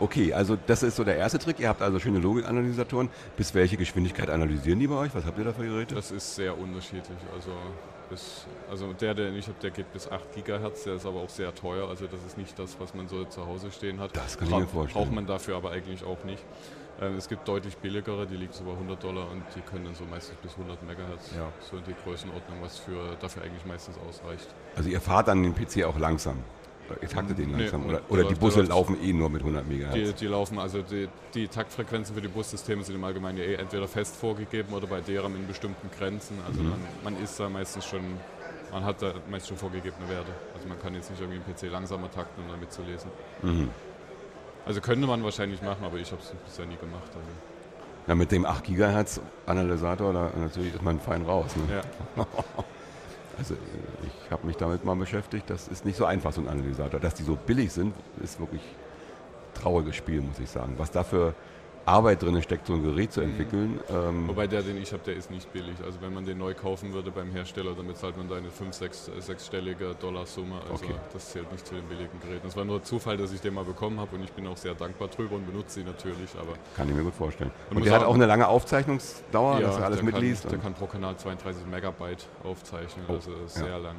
[0.00, 1.58] Okay, also das ist so der erste Trick.
[1.58, 3.08] Ihr habt also schöne Logikanalysatoren.
[3.36, 5.12] Bis welche Geschwindigkeit analysieren die bei euch?
[5.12, 5.96] Was habt ihr da für Geräte?
[5.96, 7.18] Das ist sehr unterschiedlich.
[7.34, 7.50] Also,
[8.08, 11.28] bis, also der, den ich habe, der geht bis 8 Gigahertz, der ist aber auch
[11.28, 11.88] sehr teuer.
[11.88, 14.16] Also das ist nicht das, was man so zu Hause stehen hat.
[14.16, 15.04] Das kann ich mir vorstellen.
[15.04, 16.44] Braucht man dafür aber eigentlich auch nicht.
[17.00, 19.94] Ähm, es gibt deutlich billigere, die liegen so bei 100 Dollar und die können dann
[19.94, 21.30] so meistens bis 100 Megahertz.
[21.36, 21.52] Ja.
[21.60, 24.48] So die Größenordnung, was für dafür eigentlich meistens ausreicht.
[24.76, 26.42] Also ihr fahrt dann den PC auch langsam.
[27.02, 27.82] Ihr taktet den langsam.
[27.82, 30.14] nee, oder der oder die Busse laufen eh nur mit 100 Die, Megahertz.
[30.18, 34.16] die laufen, also die, die Taktfrequenzen für die Bussysteme sind im Allgemeinen eh entweder fest
[34.16, 36.38] vorgegeben oder bei DRAM in bestimmten Grenzen.
[36.46, 36.70] Also Mhm.
[36.70, 38.00] man, man ist da meistens schon,
[38.72, 40.30] man hat da meist schon vorgegebene Werte.
[40.54, 43.10] Also man kann jetzt nicht irgendwie im PC langsamer takten, um damit zu lesen.
[43.42, 43.68] Mhm.
[44.66, 47.08] Also könnte man wahrscheinlich machen, aber ich habe es bisher nie gemacht.
[47.08, 47.28] Also,
[48.06, 51.54] Ja, mit dem 8 Gigahertz Analysator, da natürlich ist man fein raus.
[51.56, 51.76] Ne?
[52.16, 52.24] ja.
[53.38, 53.58] Also äh,
[54.04, 55.48] ich habe mich damit mal beschäftigt.
[55.48, 57.00] Das ist nicht so einfach, so ein Analysator.
[57.00, 58.62] Dass die so billig sind, ist wirklich
[59.54, 60.74] trauriges Spiel, muss ich sagen.
[60.76, 61.34] Was da für
[61.88, 63.80] Arbeit drin steckt, so ein Gerät zu entwickeln.
[63.90, 65.74] Ähm, Wobei der, den ich habe, der ist nicht billig.
[65.84, 68.72] Also wenn man den neu kaufen würde beim Hersteller, dann bezahlt man da eine 5-,
[68.72, 70.56] 6, sechsstellige Dollarsumme.
[70.70, 70.94] Also Okay.
[71.12, 72.46] das zählt nicht zu den billigen Geräten.
[72.46, 74.74] Es war nur Zufall, dass ich den mal bekommen habe und ich bin auch sehr
[74.74, 76.30] dankbar drüber und benutze sie natürlich.
[76.38, 77.50] Aber kann ich mir gut vorstellen.
[77.70, 80.42] Und Und der hat auch- eine lange Aufzeichnungsdauer, dass er alles der mitliest.
[80.42, 83.64] Kann, der kann pro Kanal 32 Megabyte aufzeichnen, Oh, also ist ja.
[83.64, 83.96] sehr lang.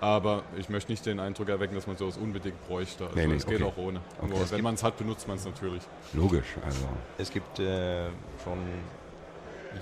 [0.00, 3.04] Aber ich möchte nicht den Eindruck erwecken, dass man sowas unbedingt bräuchte.
[3.04, 3.70] Also Nee, nee, es geht okay.
[3.72, 4.00] auch ohne.
[4.20, 4.30] Okay.
[4.30, 5.82] Nur wenn man es hat, benutzt man es natürlich.
[6.12, 6.56] Logisch.
[6.64, 6.86] Also.
[7.18, 8.08] Es gibt äh,
[8.42, 8.58] schon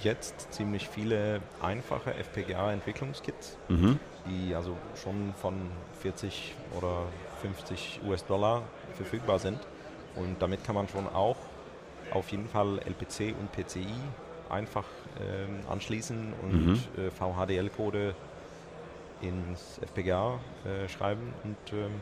[0.03, 3.98] jetzt ziemlich viele einfache FPGA-Entwicklungskits, Mhm.
[4.27, 5.55] die also schon von
[6.01, 7.03] 40 oder
[7.42, 8.62] 50 US-Dollar
[8.96, 9.59] verfügbar sind.
[10.14, 11.37] Und damit kann man schon auch
[12.12, 13.87] auf jeden Fall LPC und PCI
[14.51, 14.85] einfach
[15.20, 16.81] ähm, anschließen und Mhm.
[16.98, 18.14] äh, VHDL-Code
[19.22, 22.00] ins FPGA äh, schreiben und ähm,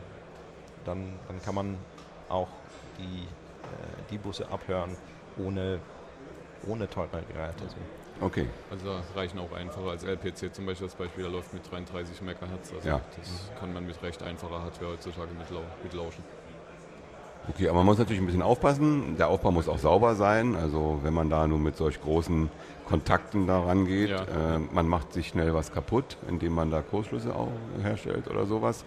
[0.85, 1.77] dann, dann kann man
[2.29, 2.47] auch
[2.97, 4.97] die, äh, die Busse abhören
[5.37, 5.79] ohne,
[6.67, 7.63] ohne teure Geräte.
[7.63, 7.77] Also
[8.21, 8.47] Okay.
[8.69, 10.85] Also da reichen auch einfacher als LPC zum Beispiel.
[10.87, 12.71] Das Beispiel, der läuft mit 33 Megahertz.
[12.71, 13.01] Also Ja.
[13.17, 16.23] das kann man mit recht einfacher Hardware heutzutage mitlau mitlauschen.
[17.53, 19.15] Okay, aber man muss natürlich ein bisschen aufpassen.
[19.17, 20.55] Der Aufbau muss auch sauber sein.
[20.55, 22.49] Also wenn man da nur mit solch großen
[22.87, 24.21] Kontakten da rangeht, Ja.
[24.23, 27.49] äh, man macht sich schnell was kaputt, indem man da Kursschlüsse auch
[27.81, 28.85] herstellt oder sowas.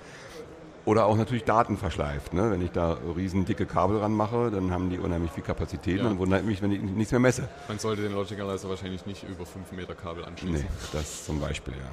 [0.87, 2.35] Oder auch natürlich Daten verschleift.
[2.35, 2.51] Ne?
[2.51, 5.99] Wenn ich da riesen dicke Kabel ranmache, dann haben die unheimlich viel Kapazität.
[5.99, 6.05] Ja.
[6.05, 7.49] Dann wundert mich, wenn ich nichts mehr messe.
[7.69, 10.61] Man sollte den Logic Analyzer wahrscheinlich nicht über 5 Meter Kabel anschließen.
[10.61, 11.89] Nee, das zum Beispiel, ja.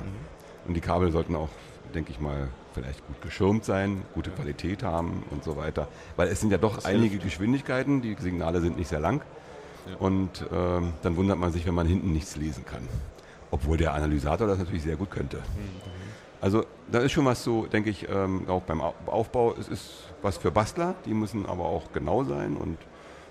[0.68, 1.48] Und die Kabel sollten auch,
[1.96, 5.88] denke ich mal, vielleicht gut geschirmt sein, gute Qualität haben und so weiter.
[6.16, 7.24] Weil es sind ja doch Das einige hilft.
[7.26, 9.22] Geschwindigkeiten, die Signale sind nicht sehr lang.
[9.90, 9.98] Ja.
[9.98, 12.88] Und ähm, dann wundert man sich, wenn man hinten nichts lesen kann.
[13.50, 15.40] Obwohl der Analysator das natürlich sehr gut könnte.
[16.40, 19.54] Also da ist schon was so, denke ich, ähm, auch beim Au- Aufbau.
[19.60, 22.78] Es ist was für Bastler, die müssen aber auch genau sein und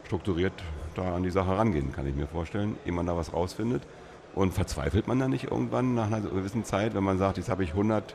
[0.07, 0.53] strukturiert
[0.97, 3.83] da an die Sache rangehen, kann ich mir vorstellen, ehe man da was rausfindet.
[4.35, 7.65] Und verzweifelt man dann nicht irgendwann nach einer gewissen Zeit, wenn man sagt, jetzt habe
[7.65, 8.15] ich 100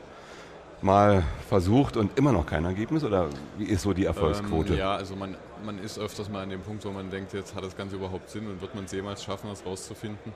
[0.82, 3.02] Mal versucht und immer noch kein Ergebnis?
[3.02, 4.74] Oder wie ist so die Erfolgsquote?
[4.74, 7.54] Ähm, ja, also man, man ist öfters mal an dem Punkt, wo man denkt, jetzt
[7.54, 10.32] hat das Ganze überhaupt Sinn und wird man es jemals schaffen, das rauszufinden.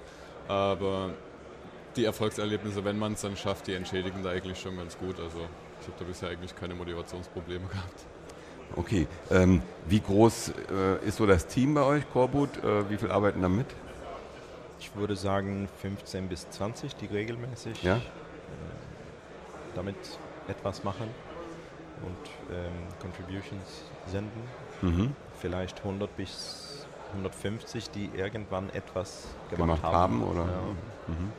[0.49, 1.11] Aber
[1.97, 5.21] die Erfolgserlebnisse, wenn man es dann schafft, die entschädigen da eigentlich schon ganz gut.
[5.21, 5.39] Also
[5.81, 8.07] ich habe da bisher eigentlich keine Motivationsprobleme gehabt.
[8.77, 9.07] Okay.
[9.31, 12.65] Ähm, wie groß äh, ist so das Team bei euch, Coreboot?
[12.65, 13.67] Äh, wie viel arbeiten da mit?
[14.81, 17.97] ich würde sagen 15 bis 20, die regelmäßig Ja?
[17.97, 18.01] äh,
[19.75, 19.97] damit
[20.51, 21.09] etwas machen
[22.03, 24.43] und ähm, Contributions senden.
[24.83, 25.15] Mhm.
[25.39, 30.41] Vielleicht 100 bis 150, die irgendwann etwas Gemacht gemacht, haben, oder?
[30.41, 31.15] Ja.
[31.15, 31.33] Mhm.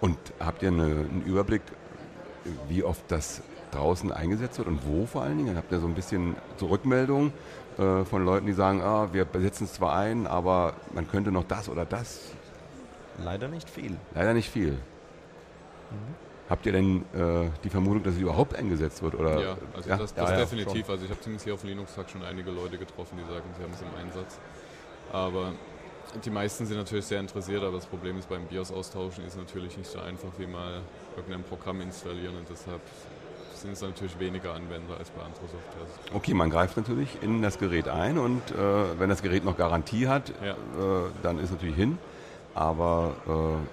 [0.00, 1.62] Und habt ihr eine, einen Überblick,
[2.68, 5.56] wie oft das draußen eingesetzt wird und wo vor allen Dingen?
[5.56, 7.32] Habt ihr so ein bisschen Zurückmeldung
[7.78, 11.44] äh, von Leuten, die sagen, ah, wir setzen es zwar ein, aber man könnte noch
[11.44, 12.32] das oder das?
[13.22, 13.96] Leider nicht viel.
[14.14, 14.78] Leider nicht viel.
[16.48, 19.14] Habt ihr denn äh, die Vermutung, dass es überhaupt eingesetzt wird?
[19.14, 19.40] Oder?
[19.40, 19.96] ja, also ja?
[19.96, 20.88] das, das ja, definitiv.
[20.90, 23.62] Also ich habe zumindest hier auf dem Linux-Tag schon einige Leute getroffen, die sagen, sie
[23.62, 24.38] haben es im Einsatz.
[25.12, 25.52] Aber
[26.24, 29.76] die meisten sind natürlich sehr interessiert, aber das Problem ist beim BIOS austauschen ist natürlich
[29.78, 30.80] nicht so einfach wie mal
[31.16, 32.80] irgendein Programm installieren und deshalb
[33.54, 36.14] sind es natürlich weniger Anwender als bei anderer Software.
[36.14, 40.08] Okay, man greift natürlich in das Gerät ein und äh, wenn das Gerät noch Garantie
[40.08, 40.52] hat, Ja.
[40.52, 40.54] äh,
[41.22, 41.98] dann ist natürlich hin.
[42.54, 43.14] Aber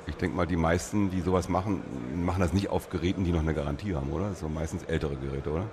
[0.05, 3.31] äh, ich denke mal, die meisten, die sowas machen, machen das nicht auf Geräten, die
[3.31, 4.29] noch eine Garantie haben, oder?
[4.29, 5.65] Das sind meissens ältere Geräte, oder?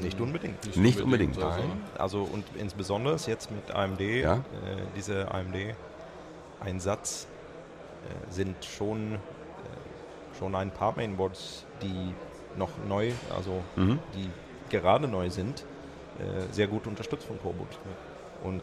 [0.00, 0.76] Nicht unbedingt.
[0.76, 1.36] Nicht unbedingt.
[1.42, 4.36] also, Nein, also und insbesondere jetzt mit AMD, Ja.
[4.36, 4.40] äh,
[4.96, 5.30] diese
[6.60, 7.26] AMD-Einsatz
[8.04, 9.18] äh, sind schon, äh,
[10.38, 12.14] schon ein paar Mainboards, die
[12.56, 13.98] noch neu, also Mhm.
[14.14, 14.30] die
[14.70, 15.64] gerade neu sind,
[16.18, 17.78] äh, sehr gut unterstützt von Coreboot.
[18.42, 18.62] Und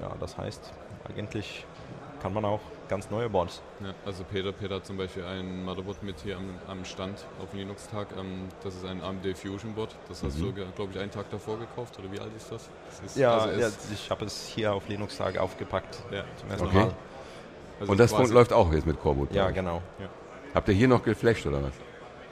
[0.00, 0.72] ja, das heißt,
[1.08, 1.64] eigentlich
[2.22, 3.60] kann man auch ganz neue Boards.
[3.80, 7.50] Ja, also Peter, Peter hat zum Beispiel ein Motherboard mit hier am, am Stand auf
[7.50, 8.08] dem Linux-Tag.
[8.18, 9.94] Ähm, das ist ein AMD Fusion Board.
[10.08, 10.54] Das hast Mhm.
[10.54, 11.98] du, glaube ich, einen Tag davor gekauft.
[11.98, 12.68] Oder wie alt ist das?
[12.88, 15.98] das ist, Ja, also ja ich habe es hier auf Linux-Tage aufgepackt.
[16.10, 16.76] ja, Zum ersten Okay.
[16.76, 16.94] Mal.
[17.80, 19.32] also und das läuft auch jetzt mit Coreboot?
[19.32, 19.82] Ja, genau.
[20.54, 21.72] Habt ihr hier noch geflasht oder was?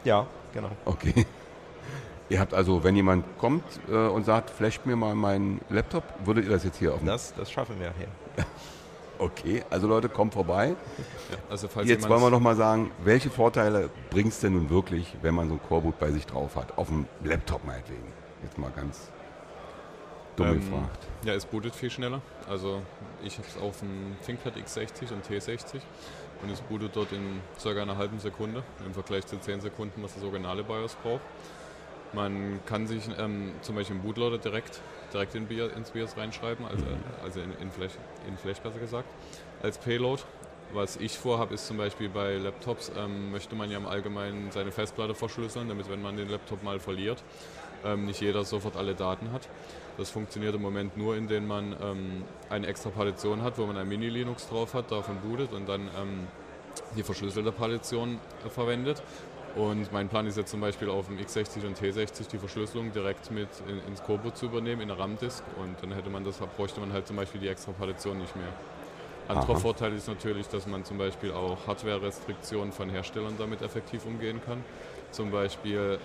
[0.04, 0.70] Ja, genau.
[0.84, 1.26] Okay.
[2.30, 6.44] Ihr habt also, wenn jemand kommt äh, und sagt, flasht mir mal meinen Laptop, würdet
[6.46, 8.08] ihr das jetzt hier auf Das, das schaffen wir hier.
[9.24, 10.76] Okay, also Leute, kommt vorbei.
[11.30, 15.16] Ja, also Jetzt wollen wir noch mal sagen, welche Vorteile bringt es denn nun wirklich,
[15.22, 16.76] wenn man so ein Coreboot bei sich drauf hat?
[16.76, 18.04] Auf dem Laptop meinetwegen.
[18.42, 19.10] Jetzt mal ganz
[20.36, 21.06] dumm Ähm, gefragt.
[21.24, 22.20] Ja, es bootet viel schneller.
[22.50, 22.82] Also
[23.22, 25.80] ich habe es auf dem ThinkPad X60 und T60
[26.42, 30.12] und es bootet dort in circa einer halben Sekunde im Vergleich zu 10 Sekunden, was
[30.14, 31.22] das originale BIOS braucht.
[32.14, 34.80] Man kann sich ähm, zum Beispiel im Bootloader direkt,
[35.12, 36.84] direkt in BIOS, ins BIOS reinschreiben, also,
[37.22, 37.92] also in, in, Flash,
[38.28, 39.08] in Flash besser gesagt,
[39.62, 40.22] als Payload.
[40.72, 44.72] Was ich vorhabe, ist zum Beispiel bei Laptops, ähm, möchte man ja im Allgemeinen seine
[44.72, 47.22] Festplatte verschlüsseln, damit wenn man den Laptop mal verliert,
[47.84, 49.48] ähm, nicht jeder sofort alle Daten hat.
[49.98, 53.88] Das funktioniert im Moment nur, indem man ähm, eine extra Partition hat, wo man ein
[53.88, 56.26] Mini-Linux drauf hat, davon bootet und dann ähm,
[56.96, 59.02] die verschlüsselte Partition äh, verwendet.
[59.56, 63.30] Und mein Plan ist jetzt zum Beispiel auf dem x60 und T60 die Verschlüsselung direkt
[63.30, 65.44] mit in, ins Coreboot zu übernehmen, in der RAM-Disk.
[65.62, 68.48] Und dann hätte man das, bräuchte man halt zum Beispiel die extra Partition nicht mehr.
[69.28, 69.58] Anderer Aha.
[69.60, 74.62] Vorteil ist natürlich, dass man zum Beispiel auch Hardware-Restriktionen von Herstellern damit effektiv umgehen kann.
[75.12, 75.98] Zum Beispiel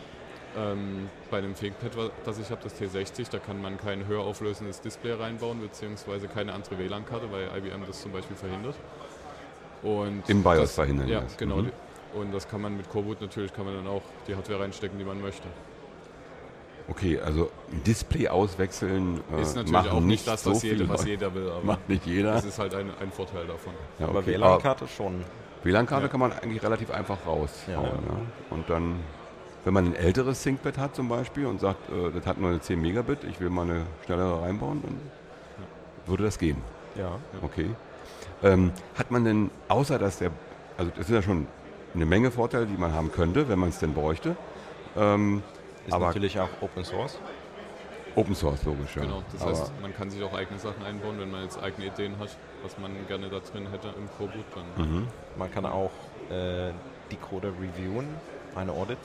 [0.55, 4.79] ähm, bei dem ThinkPad, das ich habe, das T60, da kann man kein höher auflösendes
[4.79, 8.75] Display reinbauen, beziehungsweise keine andere WLAN-Karte, weil IBM das zum Beispiel verhindert.
[9.81, 11.35] Und Im BIOS das, verhindern Ja, das.
[11.35, 11.57] genau.
[11.57, 11.71] Mhm.
[12.13, 15.05] Und das kann man mit Coreboot natürlich, kann man dann auch die Hardware reinstecken, die
[15.05, 15.47] man möchte.
[16.87, 21.05] Okay, also ein Display auswechseln äh, ist natürlich machen auch nicht das, so was, was
[21.05, 22.33] jeder will, aber Macht nicht jeder.
[22.33, 23.73] das ist halt ein, ein Vorteil davon.
[23.99, 24.31] Ja, Aber okay.
[24.33, 25.23] WLAN-Karte schon.
[25.63, 26.11] WLAN-Karte Ja.
[26.11, 27.67] kann man eigentlich relativ einfach raushauen.
[27.67, 27.83] Ja.
[27.83, 28.21] Ja.
[28.49, 28.95] Und dann,
[29.65, 32.59] wenn man ein älteres ThinkPad hat zum Beispiel und sagt, äh, das hat nur eine
[32.59, 34.99] 10 Megabit, ich will mal eine schnellere reinbauen, dann
[36.07, 36.57] würde das gehen.
[36.95, 37.19] Ja.
[37.43, 37.69] Okay.
[38.41, 40.31] Ähm, hat man denn, außer dass der,
[40.75, 41.45] also das sind ja schon
[41.93, 44.35] eine Menge Vorteile, die man haben könnte, wenn man es denn bräuchte.
[44.97, 45.43] Ähm,
[45.87, 47.19] Ist Aber- natürlich auch Open Source.
[48.15, 49.03] Open Source logisch, ja.
[49.03, 51.87] Genau, das Aber heißt, man kann sich auch eigene Sachen einbauen, wenn man jetzt eigene
[51.87, 52.29] Ideen hat,
[52.63, 55.07] was man gerne da drin hätte im Coreboot, dann mhm.
[55.37, 55.91] Man kann auch
[56.29, 56.71] äh,
[57.11, 58.07] die Code reviewen,
[58.55, 58.97] eine Audit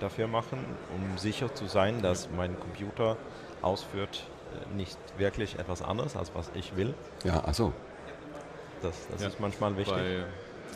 [0.00, 0.58] dafür machen,
[0.94, 3.16] um sicher zu sein, dass mein Computer
[3.60, 6.94] ausführt äh, nicht wirklich etwas anderes, als was ich will.
[7.24, 7.72] Ja, achso.
[8.82, 9.28] Das, das Ja.
[9.28, 9.94] ist manchmal wichtig.
[9.94, 10.24] bei,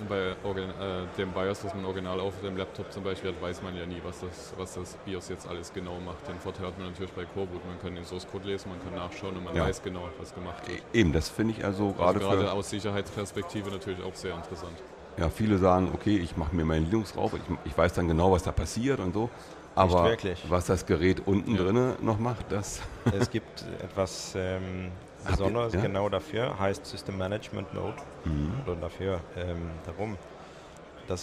[0.09, 3.62] bei Origin, äh, dem BIOS, das man original auf dem Laptop zum Beispiel hat, weiß
[3.62, 6.26] man ja nie, was das, was das BIOS jetzt alles genau macht.
[6.28, 8.94] Den Vorteil hat man natürlich bei Coreboot, man kann den Source Code lesen, man kann
[8.94, 9.64] nachschauen und man Ja.
[9.64, 10.80] weiß genau, was gemacht wird.
[10.94, 14.76] E- Eben, das finde ich also gerade Also gerade aus Sicherheitsperspektive natürlich auch sehr interessant.
[15.18, 17.40] ja, viele sagen, okay, ich mache mir meinen Linux drauf, ich,
[17.72, 19.30] ich weiß dann genau, was da passiert und so.
[19.74, 20.16] Aber
[20.48, 21.62] was das Gerät unten Ja.
[21.62, 22.80] drinne noch macht, das,
[23.12, 24.90] es gibt etwas ähm,
[25.26, 25.80] Besonderes ja?
[25.80, 27.96] genau dafür, heißt System Management Mode.
[28.24, 28.52] Mhm.
[28.66, 30.16] Oder dafür, ähm, darum.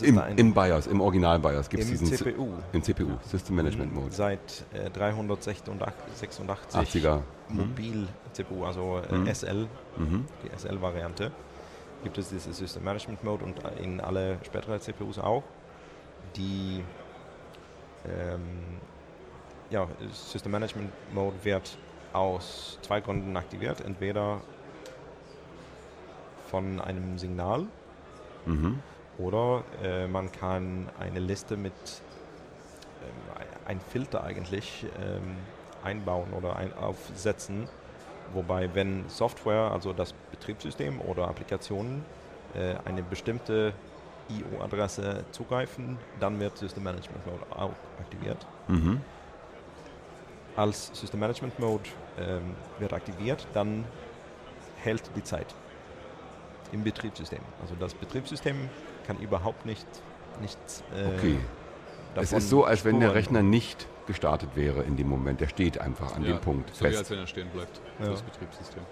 [0.01, 2.53] Im, ein im BIOS, im Original BIOS gibt es diesen CPU.
[2.71, 4.11] im CPU, System Management Mode.
[4.13, 5.61] Seit äh, 386
[6.73, 7.19] 80er.
[7.49, 7.57] Mhm.
[7.57, 9.27] Mobil-CPU, also äh, Mhm.
[9.27, 10.25] SL, Mhm.
[10.41, 11.31] die SL-Variante,
[12.01, 15.43] gibt es dieses System Management Mode und in alle späteren CPUs auch.
[16.37, 16.81] Die
[18.05, 18.41] ähm,
[19.69, 21.77] ja, System Management Mode wird
[22.13, 23.81] aus zwei Gründen aktiviert.
[23.81, 24.41] Entweder
[26.49, 27.65] von einem Signal
[28.45, 28.79] Mhm.
[29.17, 31.73] oder äh, man kann eine Liste mit
[33.01, 35.37] ähm, ein Filter eigentlich ähm,
[35.83, 37.67] einbauen oder ein, aufsetzen,
[38.33, 42.03] wobei wenn Software, also das Betriebssystem oder Applikationen
[42.53, 43.73] äh, eine bestimmte
[44.29, 48.45] IO-Adresse zugreifen, dann wird System Management Mode auch aktiviert.
[48.67, 49.01] Mhm.
[50.55, 51.83] Als System Management Mode
[52.19, 53.85] ähm, wird aktiviert, dann
[54.77, 55.47] hält die Zeit
[56.71, 57.39] im Betriebssystem.
[57.61, 58.69] Also das Betriebssystem
[59.07, 59.85] kann überhaupt nicht
[60.41, 61.37] nichts äh, Okay.
[62.15, 63.15] Es ist so, als wenn der.
[63.15, 65.41] Rechner nicht gestartet wäre in dem Moment.
[65.41, 66.99] Der steht einfach an Ja, dem Punkt So wie fest.
[66.99, 68.07] als wenn er stehen bleibt, Ja.
[68.09, 68.83] das Betriebssystem.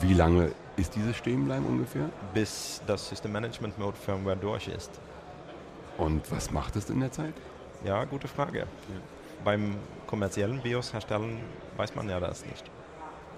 [0.00, 2.08] Wie lange ist dieses Stehenbleiben ungefähr?
[2.34, 4.90] bis das System Management Mode Firmware durch ist.
[5.98, 7.34] Und was macht es in der Zeit?
[7.84, 8.66] Ja, gute Frage.
[9.44, 9.76] Beim
[10.10, 11.40] kommerziellen BIOS-Herstellen
[11.76, 12.64] weiß man ja das nicht.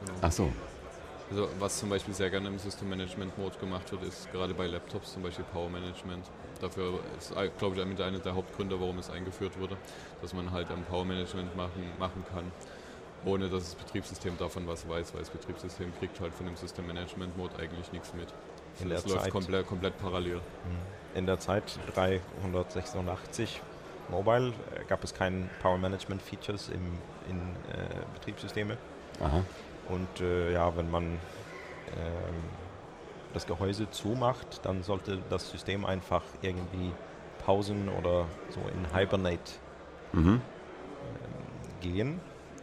[0.06, 0.18] Genau.
[0.22, 0.50] Ach so.
[1.30, 4.66] Also was zum Beispiel sehr gerne im System Management Mode gemacht wird, ist gerade bei
[4.66, 6.26] Laptops zum Beispiel Power Management.
[6.60, 9.76] Dafür ist, glaube ich, einer der Hauptgründe, warum es eingeführt wurde,
[10.20, 12.50] dass man halt ein Power Management machen, machen kann,
[13.24, 16.86] ohne dass das Betriebssystem davon was weiß, weil das Betriebssystem kriegt halt von dem System
[16.86, 18.28] Management Mode eigentlich nichts mit.
[18.80, 19.32] In der Es läuft Zeit.
[19.32, 20.40] komplett, komplett parallel.
[21.14, 23.60] In der Zeit 386
[24.12, 26.80] Mobile äh, gab es kein Power Management Features im,
[27.28, 27.38] in
[27.72, 28.76] äh, Betriebssysteme.
[29.20, 29.42] Aha.
[29.88, 31.18] Und äh, ja, wenn man ähm,
[33.34, 36.92] das Gehäuse zumacht, dann sollte das System einfach irgendwie
[37.44, 39.52] pausen oder so in Hibernate
[40.12, 40.42] Mhm.
[41.80, 42.20] gehen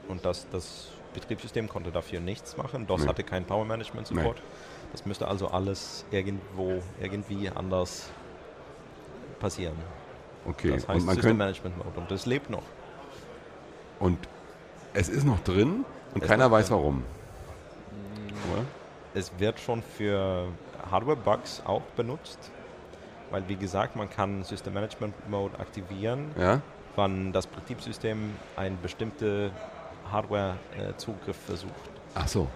[0.07, 2.85] und das, das Betriebssystem konnte dafür nichts machen.
[2.85, 3.07] DOS Nee.
[3.07, 4.41] hatte keinen Power Management Support.
[4.91, 8.12] Das müsste also alles irgendwo, irgendwie anders
[9.39, 9.75] passieren.
[10.45, 12.63] Okay, Das heißt und man System könnte Management Mode und das lebt noch.
[13.99, 14.17] und
[14.93, 16.78] es ist noch drin und Es keiner weiß drin.
[16.78, 17.04] warum.
[18.54, 18.63] Oder?
[19.13, 20.45] Es wird schon für
[20.89, 22.39] Hardware-Bugs auch benutzt,
[23.32, 26.62] weil wie gesagt, man kann System Management Mode aktivieren, Ja?
[26.95, 29.52] wann das Betriebssystem einen bestimmten
[30.12, 31.73] Hardware-Zugriff versucht.
[32.15, 32.47] Ach so.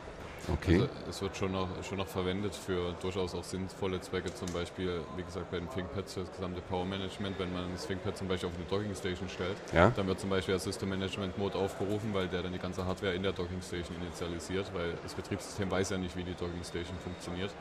[0.52, 0.82] Okay.
[0.82, 5.02] Also es wird schon noch, schon noch verwendet für durchaus auch sinnvolle Zwecke, zum Beispiel,
[5.16, 8.28] wie gesagt, bei den ThinkPads für das gesamte Power Management, wenn man das ThinkPad zum
[8.28, 9.90] Beispiel auf eine Docking Station stellt, ja?
[9.92, 13.14] dann wird zum Beispiel der System Management Mode aufgerufen, weil der dann die ganze Hardware
[13.14, 16.98] in der Docking Station initialisiert, weil das Betriebssystem weiß ja nicht, wie die Docking Station
[17.02, 17.52] funktioniert.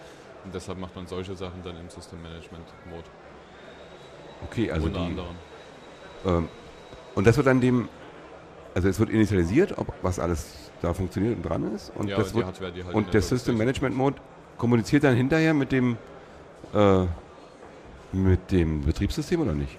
[0.45, 3.05] Und deshalb macht man solche Sachen dann im System Management Mode.
[4.47, 5.37] Okay, also unter die, anderem.
[6.27, 6.49] ähm,
[7.15, 7.89] und das wird dann dem,
[8.75, 10.47] also es wird initialisiert, ob was alles
[10.81, 13.97] da funktioniert und dran ist und ja, das wird Hardware, halt und der System Management
[13.97, 14.17] Mode
[14.59, 15.97] kommuniziert dann hinterher mit dem
[16.75, 17.05] äh,
[18.13, 19.79] mit dem Betriebssystem oder nicht?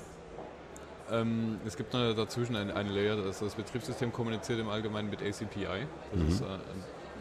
[1.12, 5.21] Ähm, es gibt noch dazwischen eine, eine Layer, das, das Betriebssystem kommuniziert im Allgemeinen mit
[5.21, 5.86] ACPI.
[6.12, 6.27] Das Mhm.
[6.27, 6.45] ist äh,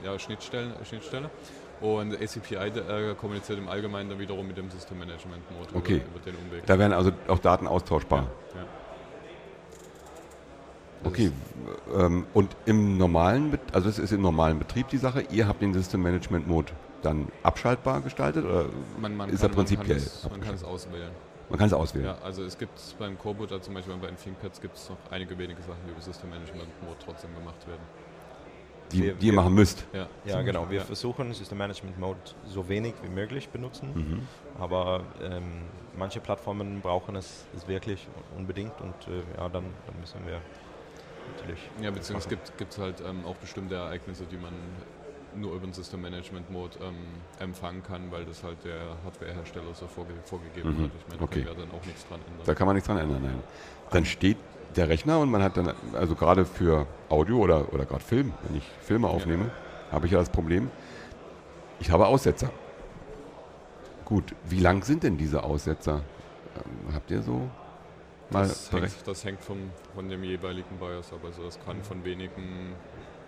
[0.07, 1.31] ja, Schnittstellen, Schnittstelle.
[1.81, 5.97] Und ACPI äh, kommuniziert im Allgemeinen dann wiederum mit dem System Management Mode Okay.
[5.97, 6.65] über, über den Umweg.
[6.67, 8.21] Da werden also auch Daten austauschbar.
[8.21, 8.27] Ja.
[8.55, 8.65] Das
[11.05, 11.33] Okay,
[11.97, 15.61] ähm, und im normalen, Bet- also es ist im normalen Betrieb die Sache, ihr habt
[15.63, 18.67] den System Management Mode dann abschaltbar gestaltet oder
[19.01, 21.11] Man, man ist kann, er prinzipiell Man kann, es, man kann es auswählen.
[21.51, 22.07] man kann es auswählen?
[22.07, 24.97] Ja, also es gibt beim Coreboot, also zum Beispiel bei den ThinkPads, gibt es noch
[25.11, 27.83] einige wenige Sachen, die über System Management Mode trotzdem gemacht werden.
[28.93, 29.85] Die, Wir- die ihr wir- machen müsst.
[29.93, 30.69] Ja, Ja, genau.
[30.71, 30.85] Wir ja.
[30.85, 34.29] versuchen System Management Mode so wenig wie möglich benutzen, Mhm.
[34.61, 35.43] aber ähm,
[35.99, 40.41] manche Plattformen brauchen es, es wirklich unbedingt und äh, ja, dann, dann müssen wir
[41.37, 41.61] natürlich.
[41.81, 42.45] Ja, beziehungsweise machen.
[42.51, 44.53] es gibt es halt ähm, auch bestimmte Ereignisse, die man
[45.35, 46.95] nur über den System Management Mode ähm,
[47.39, 50.91] empfangen kann, weil das halt der Hardwarehersteller so vorge vorgegeben Mhm, hat.
[50.99, 51.43] Ich meine, da okay.
[51.43, 52.43] können wir dann auch nichts dran ändern.
[52.45, 53.23] Da kann man nichts dran ändern.
[53.23, 53.43] Nein.
[53.91, 54.37] Dann steht
[54.77, 58.57] der Rechner und man hat dann, also gerade für Audio oder, oder gerade Film, wenn
[58.57, 59.13] ich Filme Ja.
[59.15, 59.51] aufnehme,
[59.91, 60.71] habe ich ja das Problem,
[61.81, 62.51] ich habe Aussetzer.
[64.05, 66.03] Gut, wie lang sind denn diese Aussetzer?
[66.57, 67.49] Ähm, habt ihr so
[68.33, 69.59] mal das, hängt, das hängt vom,
[69.95, 71.21] von dem jeweiligen BIOS ab.
[71.25, 72.75] Also das kann von wenigen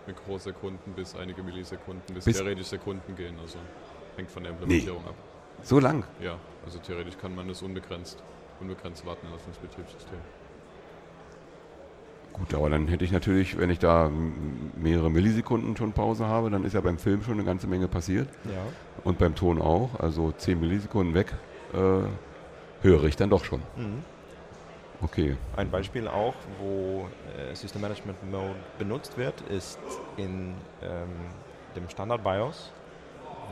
[0.07, 3.35] Mikrosekunden bis einige Millisekunden bis, Bis- theoretisch Sekunden gehen.
[3.41, 3.59] Also
[4.17, 5.15] hängt von der Implementierung ab.
[5.63, 6.05] So lang?
[6.21, 8.23] Ja, also theoretisch kann man das unbegrenzt,
[8.61, 10.19] unbegrenzt warten lassen, das Betriebssystem.
[12.33, 14.11] Gut, aber dann hätte ich natürlich, wenn ich da
[14.77, 18.29] mehrere Millisekunden schon Pause habe, dann ist ja beim Film schon eine ganze Menge passiert.
[18.47, 18.65] Ja.
[19.05, 19.91] Und beim Ton auch.
[20.01, 21.33] Also 10 Millisekunden weg
[21.73, 21.77] äh,
[22.83, 23.61] höre ich dann doch schon.
[23.77, 24.03] Mhm.
[25.03, 25.37] Okay.
[25.57, 27.07] Ein Beispiel auch, wo
[27.39, 29.79] äh, System Management Mode benutzt wird, ist
[30.17, 31.09] in ähm,
[31.77, 32.71] dem Standard BIOS,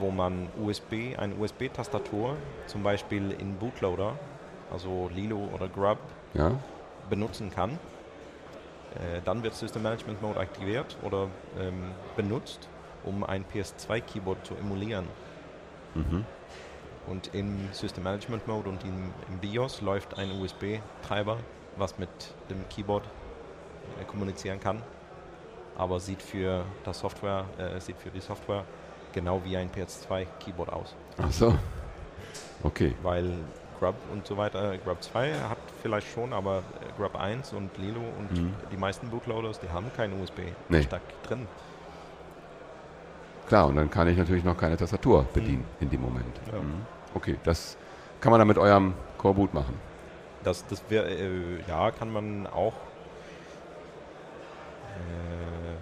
[0.00, 4.14] wo man USB, eine USB-Tastatur zum Beispiel in Bootloader,
[4.72, 5.98] also Lilo oder Grub,
[6.34, 6.52] Ja?
[7.10, 7.78] benutzen kann.
[8.94, 11.28] Äh, dann wird System Management Mode aktiviert oder
[11.58, 12.68] ähm, benutzt,
[13.04, 15.06] um ein PS2-Keyboard zu emulieren.
[15.94, 16.24] Mhm.
[17.06, 21.38] Und im System Management Mode und im, im BIOS läuft ein USB-Treiber,
[21.76, 22.08] was mit
[22.48, 23.04] dem Keyboard
[24.00, 24.82] äh, kommunizieren kann,
[25.76, 28.64] aber sieht für, das Software, äh, sieht für die Software
[29.12, 30.94] genau wie ein PS2-Keyboard aus.
[31.18, 31.54] Ach so.
[32.62, 32.94] Okay.
[33.02, 33.32] Weil
[33.80, 36.62] Grub und so weiter, Grub 2 hat vielleicht schon, aber äh,
[37.00, 38.54] Grub 1 und Lilo und Mhm.
[38.70, 40.22] die meisten Bootloaders, die haben kein Nee.
[40.22, 41.48] USB-Stack drin.
[43.46, 46.40] Klar, und dann kann ich natürlich noch keine Tastatur bedienen in dem Moment.
[46.50, 46.58] Ja.
[46.60, 46.86] Mhm.
[47.14, 47.76] Okay, das
[48.20, 49.74] kann man dann mit eurem Core Boot machen.
[50.44, 52.72] Das, das wär, äh, ja, kann man auch.
[54.96, 55.76] Äh,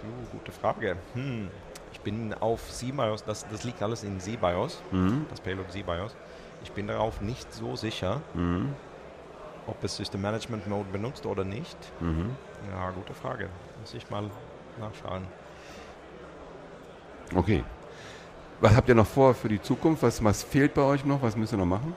[0.00, 0.96] puh, gute Frage.
[1.14, 1.50] Hm.
[1.92, 5.26] Ich bin auf ZBIOS, das, das liegt alles in ZBIOS, Mhm.
[5.28, 6.14] das Payload ZBIOS.
[6.62, 8.74] Ich bin darauf nicht so sicher, Mhm.
[9.66, 11.76] ob es System Management Mode benutzt oder nicht.
[12.00, 12.36] Mhm.
[12.70, 13.48] Ja, gute Frage.
[13.80, 14.30] Muss ich mal
[14.78, 15.26] nachschauen.
[17.34, 17.64] Okay.
[18.60, 20.02] Was habt ihr noch vor für die Zukunft?
[20.02, 21.22] Was, was fehlt bei euch noch?
[21.22, 21.94] Was müsst ihr noch machen?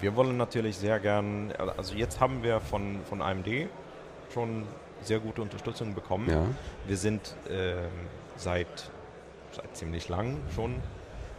[0.00, 3.46] Wir wollen natürlich sehr gern, also jetzt haben wir von, von AMD
[4.32, 4.64] schon
[5.02, 6.28] sehr gute Unterstützung bekommen.
[6.28, 6.44] Ja.
[6.86, 7.88] Wir sind ähm,
[8.36, 8.90] seit,
[9.52, 10.76] seit ziemlich lang schon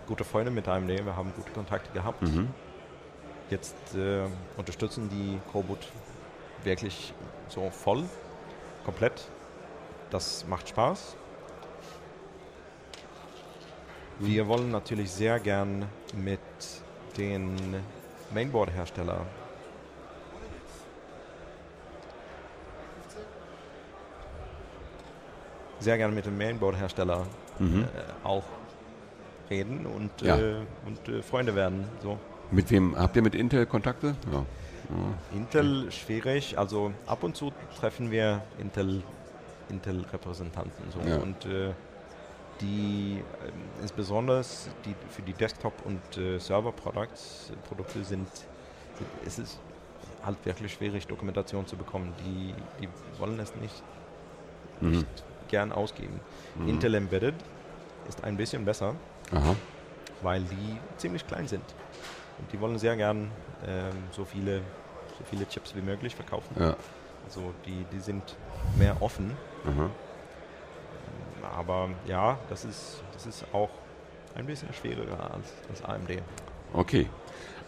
[0.07, 0.89] gute Freunde mit AMD.
[0.89, 2.21] Wir haben gute Kontakte gehabt.
[2.21, 2.49] Mhm.
[3.49, 4.23] Jetzt äh,
[4.57, 5.91] unterstützen die Cobot
[6.63, 7.13] wirklich
[7.49, 8.03] so voll,
[8.85, 9.27] komplett.
[10.09, 11.15] Das macht Spaß.
[14.19, 15.85] Wir wollen natürlich sehr gern
[16.15, 16.39] mit
[17.17, 17.55] den
[25.79, 27.25] sehr gerne mit dem Mainboard-Hersteller
[27.59, 27.83] Mhm.
[27.83, 27.87] äh,
[28.27, 28.43] auch
[29.49, 30.37] reden und, Ja.
[30.37, 30.55] äh,
[30.85, 31.85] und äh, Freunde werden.
[32.01, 32.17] So.
[32.51, 34.15] Mit wem habt ihr mit Intel Kontakte?
[34.31, 34.45] Ja.
[35.33, 39.01] Intel schwierig, also ab und zu treffen wir Intel,
[39.69, 41.17] Intel-Repräsentanten so Ja.
[41.17, 41.73] und äh,
[42.61, 44.41] die ähm, insbesondere
[44.85, 48.47] die für die Desktop- und äh, Server-Products Produkte sind, sind
[49.25, 49.59] es ist
[50.23, 52.13] halt wirklich schwierig Dokumentation zu bekommen.
[52.25, 52.89] Die, die
[53.19, 53.83] wollen es nicht,
[54.79, 54.89] Mhm.
[54.91, 55.07] nicht
[55.49, 56.19] gern ausgeben.
[56.55, 56.67] Mhm.
[56.69, 57.35] Intel Embedded
[58.07, 58.95] ist ein bisschen besser,
[59.31, 59.55] Aha.
[60.21, 61.63] weil die ziemlich klein sind.
[62.39, 63.31] Und die wollen sehr gern
[63.67, 64.59] ähm, so, viele,
[65.17, 66.55] so viele Chips wie möglich verkaufen.
[66.59, 66.75] Ja.
[67.25, 68.35] Also die, die sind
[68.77, 69.37] mehr offen.
[69.65, 69.89] Aha.
[71.43, 73.69] Aber ja, das ist, das ist auch
[74.35, 76.21] ein bisschen schwieriger als, als AMD.
[76.73, 77.07] Okay.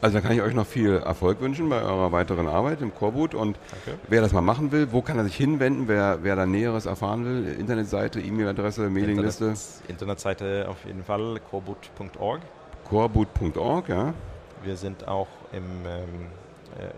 [0.01, 3.33] Also dann kann ich euch noch viel Erfolg wünschen bei eurer weiteren Arbeit im Coreboot
[3.33, 3.99] und Danke.
[4.07, 7.25] wer das mal machen will, wo kann er sich hinwenden, wer, wer da Näheres erfahren
[7.25, 7.55] will?
[7.57, 12.41] Internetseite, E-Mail-Adresse, Mailingliste, Internet, Internetseite auf jeden Fall, coreboot.org.
[12.87, 14.13] coreboot.org, ja.
[14.63, 16.44] Wir sind auch im ähm, äh,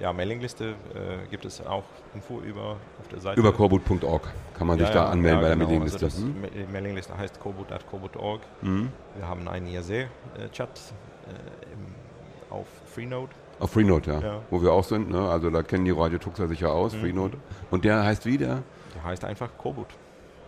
[0.02, 1.84] ja, Mailingliste, äh, gibt es auch
[2.16, 3.40] Info über auf der Seite.
[3.40, 4.22] Über coreboot.org
[4.58, 5.68] kann man sich Ja, da ja, anmelden ja, bei der genau.
[5.68, 6.06] Mailingliste.
[6.06, 6.36] Also Hm?
[6.54, 8.42] Die Mailingliste heißt coreboot.coreboot.org.
[8.62, 8.90] Mhm.
[9.16, 13.32] Wir haben einen IRC-Chat äh, auf Freenode.
[13.60, 14.20] Auf Freenode, ja.
[14.20, 14.42] Ja.
[14.50, 15.30] Wo wir auch sind, ne?
[15.30, 17.00] Also da kennen die Radio Tuxer sicher aus, Mhm.
[17.02, 17.38] Freenode.
[17.72, 18.64] Und der heißt wie der?
[18.96, 19.88] Der heißt einfach Coreboot.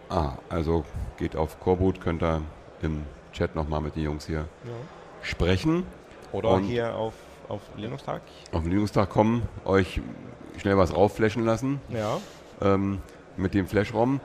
[0.09, 0.85] Ah, also
[1.17, 2.41] geht auf Coreboot, könnt ihr
[2.81, 4.47] im Chat nochmal mit den Jungs hier
[5.21, 5.85] sprechen.
[6.31, 7.13] Oder Und- hier auf,
[7.49, 8.21] auf Linux-Tag.
[8.51, 10.01] Auf den Linux-Tag kommen, euch
[10.57, 11.81] schnell was raufflashen lassen.
[11.89, 12.17] Ja.
[12.61, 12.99] ähm,
[13.37, 14.19] mit dem Flash-ROM.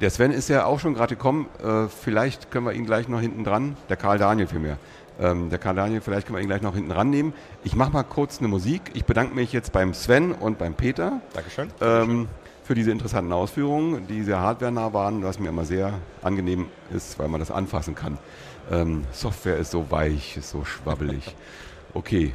[0.00, 1.46] Der Sven ist ja auch schon gerade gekommen.
[1.62, 3.76] Äh, vielleicht können wir ihn gleich noch hinten dran.
[3.88, 4.76] Der Karl Daniel vielmehr.
[5.20, 7.32] Ähm, der Karl Daniel, vielleicht können wir ihn gleich noch hinten rannehmen.
[7.62, 8.82] Ich mache mal kurz eine Musik.
[8.94, 11.70] Ich bedanke mich jetzt beim Sven und beim Peter Dankeschön.
[11.80, 12.28] ähm,
[12.64, 15.92] für diese interessanten Ausführungen, die sehr hardwarenah waren, was mir immer sehr
[16.22, 18.18] angenehm ist, weil man das anfassen kann.
[18.72, 21.36] Ähm, Software ist so weich, ist so schwabbelig.
[21.96, 22.34] Okay,